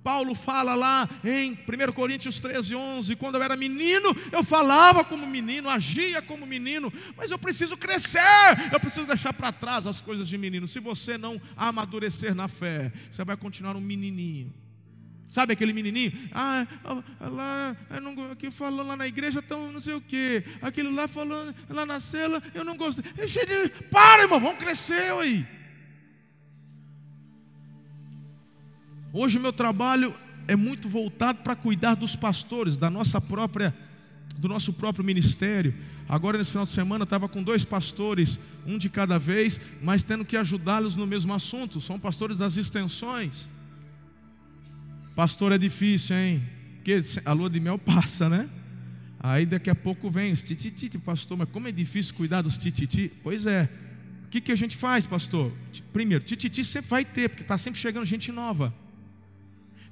[0.03, 5.25] Paulo fala lá em 1 Coríntios 13, 11: quando eu era menino, eu falava como
[5.25, 8.21] menino, agia como menino, mas eu preciso crescer,
[8.71, 10.67] eu preciso deixar para trás as coisas de menino.
[10.67, 14.53] Se você não amadurecer na fé, você vai continuar um menininho.
[15.27, 16.13] Sabe aquele menininho?
[16.31, 16.67] Ah,
[17.19, 18.15] lá, não,
[18.51, 20.43] falando lá na igreja, tão não sei o quê.
[20.61, 23.01] Aquele lá falando lá na cela, eu não gosto.
[23.01, 23.69] De.
[23.89, 25.45] Para, irmão, vamos crescer aí.
[29.11, 30.13] Hoje o meu trabalho
[30.47, 33.75] é muito voltado para cuidar dos pastores, da nossa própria,
[34.37, 35.73] do nosso próprio ministério.
[36.07, 40.23] Agora nesse final de semana estava com dois pastores, um de cada vez, mas tendo
[40.23, 41.81] que ajudá-los no mesmo assunto.
[41.81, 43.47] São pastores das extensões.
[45.15, 46.43] Pastor é difícil, hein?
[46.75, 48.49] Porque a lua de mel passa, né?
[49.19, 53.11] Aí daqui a pouco vem os tititi, pastor, mas como é difícil cuidar dos tititi?
[53.23, 53.69] Pois é.
[54.25, 55.51] O que, que a gente faz, pastor?
[55.93, 58.73] Primeiro, tititi sempre vai ter, porque está sempre chegando gente nova.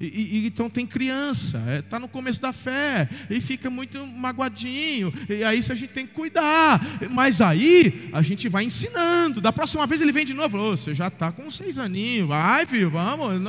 [0.07, 4.05] E, e, então tem criança, está é, tá no começo da fé, e fica muito
[4.05, 6.81] magoadinho, e aí isso a gente tem que cuidar.
[7.09, 9.39] Mas aí a gente vai ensinando.
[9.39, 12.65] Da próxima vez ele vem de novo, oh, você já está com seis aninhos, vai,
[12.65, 13.41] filho, vamos.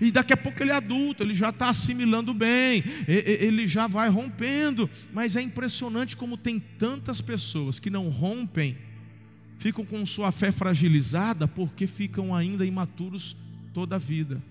[0.00, 4.08] E daqui a pouco ele é adulto, ele já está assimilando bem, ele já vai
[4.08, 4.88] rompendo.
[5.12, 8.76] Mas é impressionante como tem tantas pessoas que não rompem,
[9.58, 13.36] ficam com sua fé fragilizada porque ficam ainda imaturos
[13.72, 14.42] toda a vida.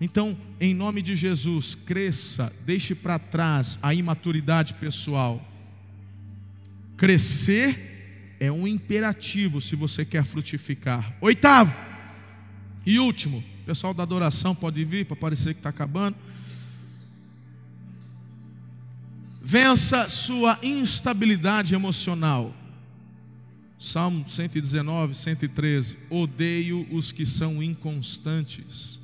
[0.00, 5.42] Então, em nome de Jesus, cresça, deixe para trás a imaturidade pessoal.
[6.96, 11.16] Crescer é um imperativo se você quer frutificar.
[11.20, 11.74] Oitavo
[12.84, 16.16] e último, pessoal da adoração pode vir para parecer que está acabando.
[19.42, 22.54] Vença sua instabilidade emocional.
[23.78, 25.96] Salmo 119, 113.
[26.10, 28.98] Odeio os que são inconstantes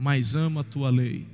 [0.00, 1.26] mas ama a tua lei.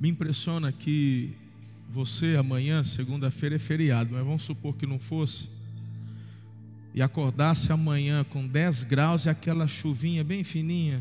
[0.00, 1.32] Me impressiona que
[1.88, 5.48] você amanhã, segunda-feira, é feriado, mas vamos supor que não fosse,
[6.92, 11.00] e acordasse amanhã com 10 graus e aquela chuvinha bem fininha.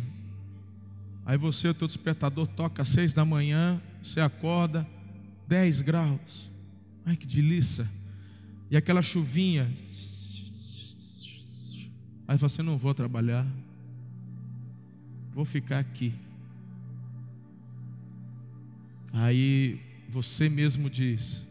[1.25, 4.87] Aí você, o teu despertador toca às 6 da manhã, você acorda,
[5.47, 6.49] 10 graus.
[7.05, 7.87] Ai que delícia.
[8.69, 9.71] E aquela chuvinha.
[12.27, 13.45] Aí você não vou trabalhar.
[15.33, 16.13] Vou ficar aqui.
[19.13, 19.79] Aí
[20.09, 21.45] você mesmo diz: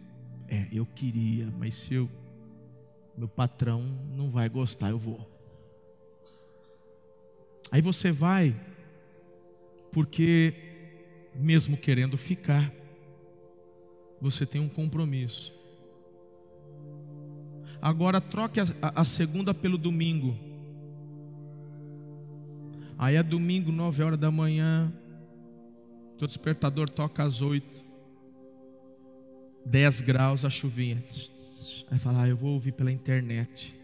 [0.49, 2.09] É, eu queria, mas se eu
[3.17, 3.83] meu patrão
[4.17, 5.29] não vai gostar, eu vou.
[7.71, 8.59] Aí você vai
[9.93, 10.55] porque
[11.35, 12.73] mesmo querendo ficar,
[14.21, 15.53] você tem um compromisso.
[17.81, 20.37] Agora troque a, a, segunda pelo domingo.
[22.99, 24.93] Aí é domingo, nove horas da manhã.
[26.19, 27.81] Teu despertador toca às oito.
[29.65, 31.03] Dez graus a chuvinha.
[31.91, 33.75] Aí fala, ah, eu vou ouvir pela internet.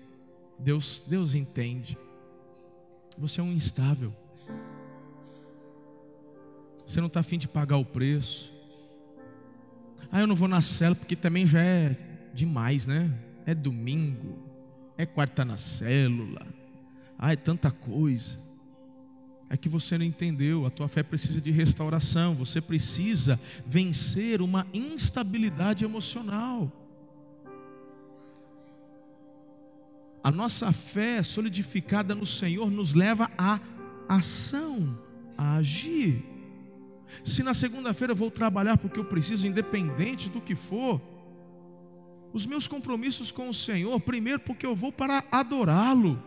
[0.59, 1.97] Deus, Deus entende.
[3.18, 4.12] Você é um instável.
[6.87, 8.55] Você não está afim de pagar o preço.
[10.11, 11.96] Ah, eu não vou na célula porque também já é
[12.34, 13.12] demais, né?
[13.44, 14.38] É domingo,
[14.96, 16.46] é quarta na célula.
[17.18, 18.38] Ah, é tanta coisa.
[19.48, 24.66] É que você não entendeu, a tua fé precisa de restauração, você precisa vencer uma
[24.74, 26.70] instabilidade emocional.
[30.22, 33.61] A nossa fé solidificada no Senhor nos leva à
[34.09, 34.98] ação,
[35.38, 36.36] a agir.
[37.24, 41.00] Se na segunda-feira eu vou trabalhar porque eu preciso, independente do que for,
[42.32, 46.22] os meus compromissos com o Senhor, primeiro porque eu vou para adorá-lo.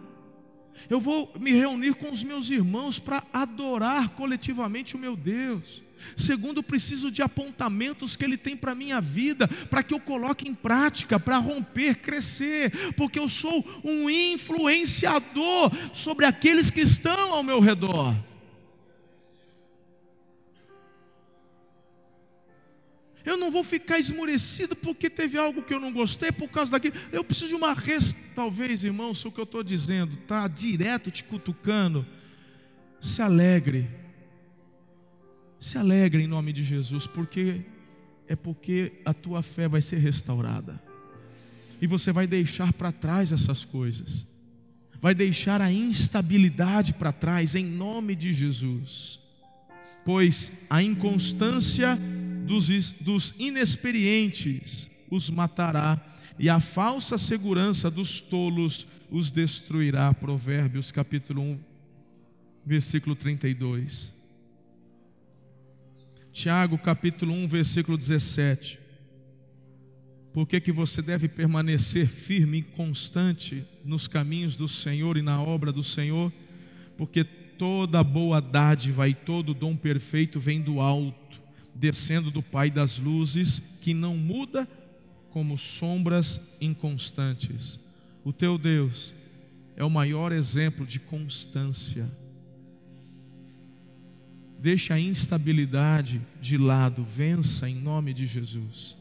[0.89, 5.83] Eu vou me reunir com os meus irmãos para adorar coletivamente o meu Deus.
[6.15, 10.47] Segundo, preciso de apontamentos que Ele tem para a minha vida, para que eu coloque
[10.47, 17.43] em prática, para romper, crescer, porque eu sou um influenciador sobre aqueles que estão ao
[17.43, 18.15] meu redor.
[23.25, 26.95] Eu não vou ficar esmurecido porque teve algo que eu não gostei por causa daquilo.
[27.11, 28.15] Eu preciso de uma res...
[28.35, 32.05] Talvez, irmão, se o que eu estou dizendo está direto te cutucando,
[32.99, 33.89] se alegre.
[35.59, 37.65] Se alegre em nome de Jesus, porque
[38.27, 40.81] é porque a tua fé vai ser restaurada.
[41.81, 44.25] E você vai deixar para trás essas coisas.
[45.01, 49.19] Vai deixar a instabilidade para trás em nome de Jesus.
[50.05, 51.97] Pois a inconstância
[52.49, 56.03] dos, dos inexperientes os matará,
[56.39, 60.11] e a falsa segurança dos tolos os destruirá.
[60.15, 61.59] Provérbios capítulo 1,
[62.65, 64.11] versículo 32.
[66.33, 68.79] Tiago capítulo 1, versículo 17.
[70.33, 75.39] Por que, que você deve permanecer firme e constante nos caminhos do Senhor e na
[75.39, 76.33] obra do Senhor?
[76.97, 81.28] Porque toda boa dádiva e todo dom perfeito vem do alto
[81.79, 84.67] descendo do Pai das luzes, que não muda
[85.31, 87.79] como sombras inconstantes.
[88.23, 89.13] O teu Deus
[89.77, 92.09] é o maior exemplo de constância.
[94.59, 98.97] Deixa a instabilidade de lado, vença em nome de Jesus.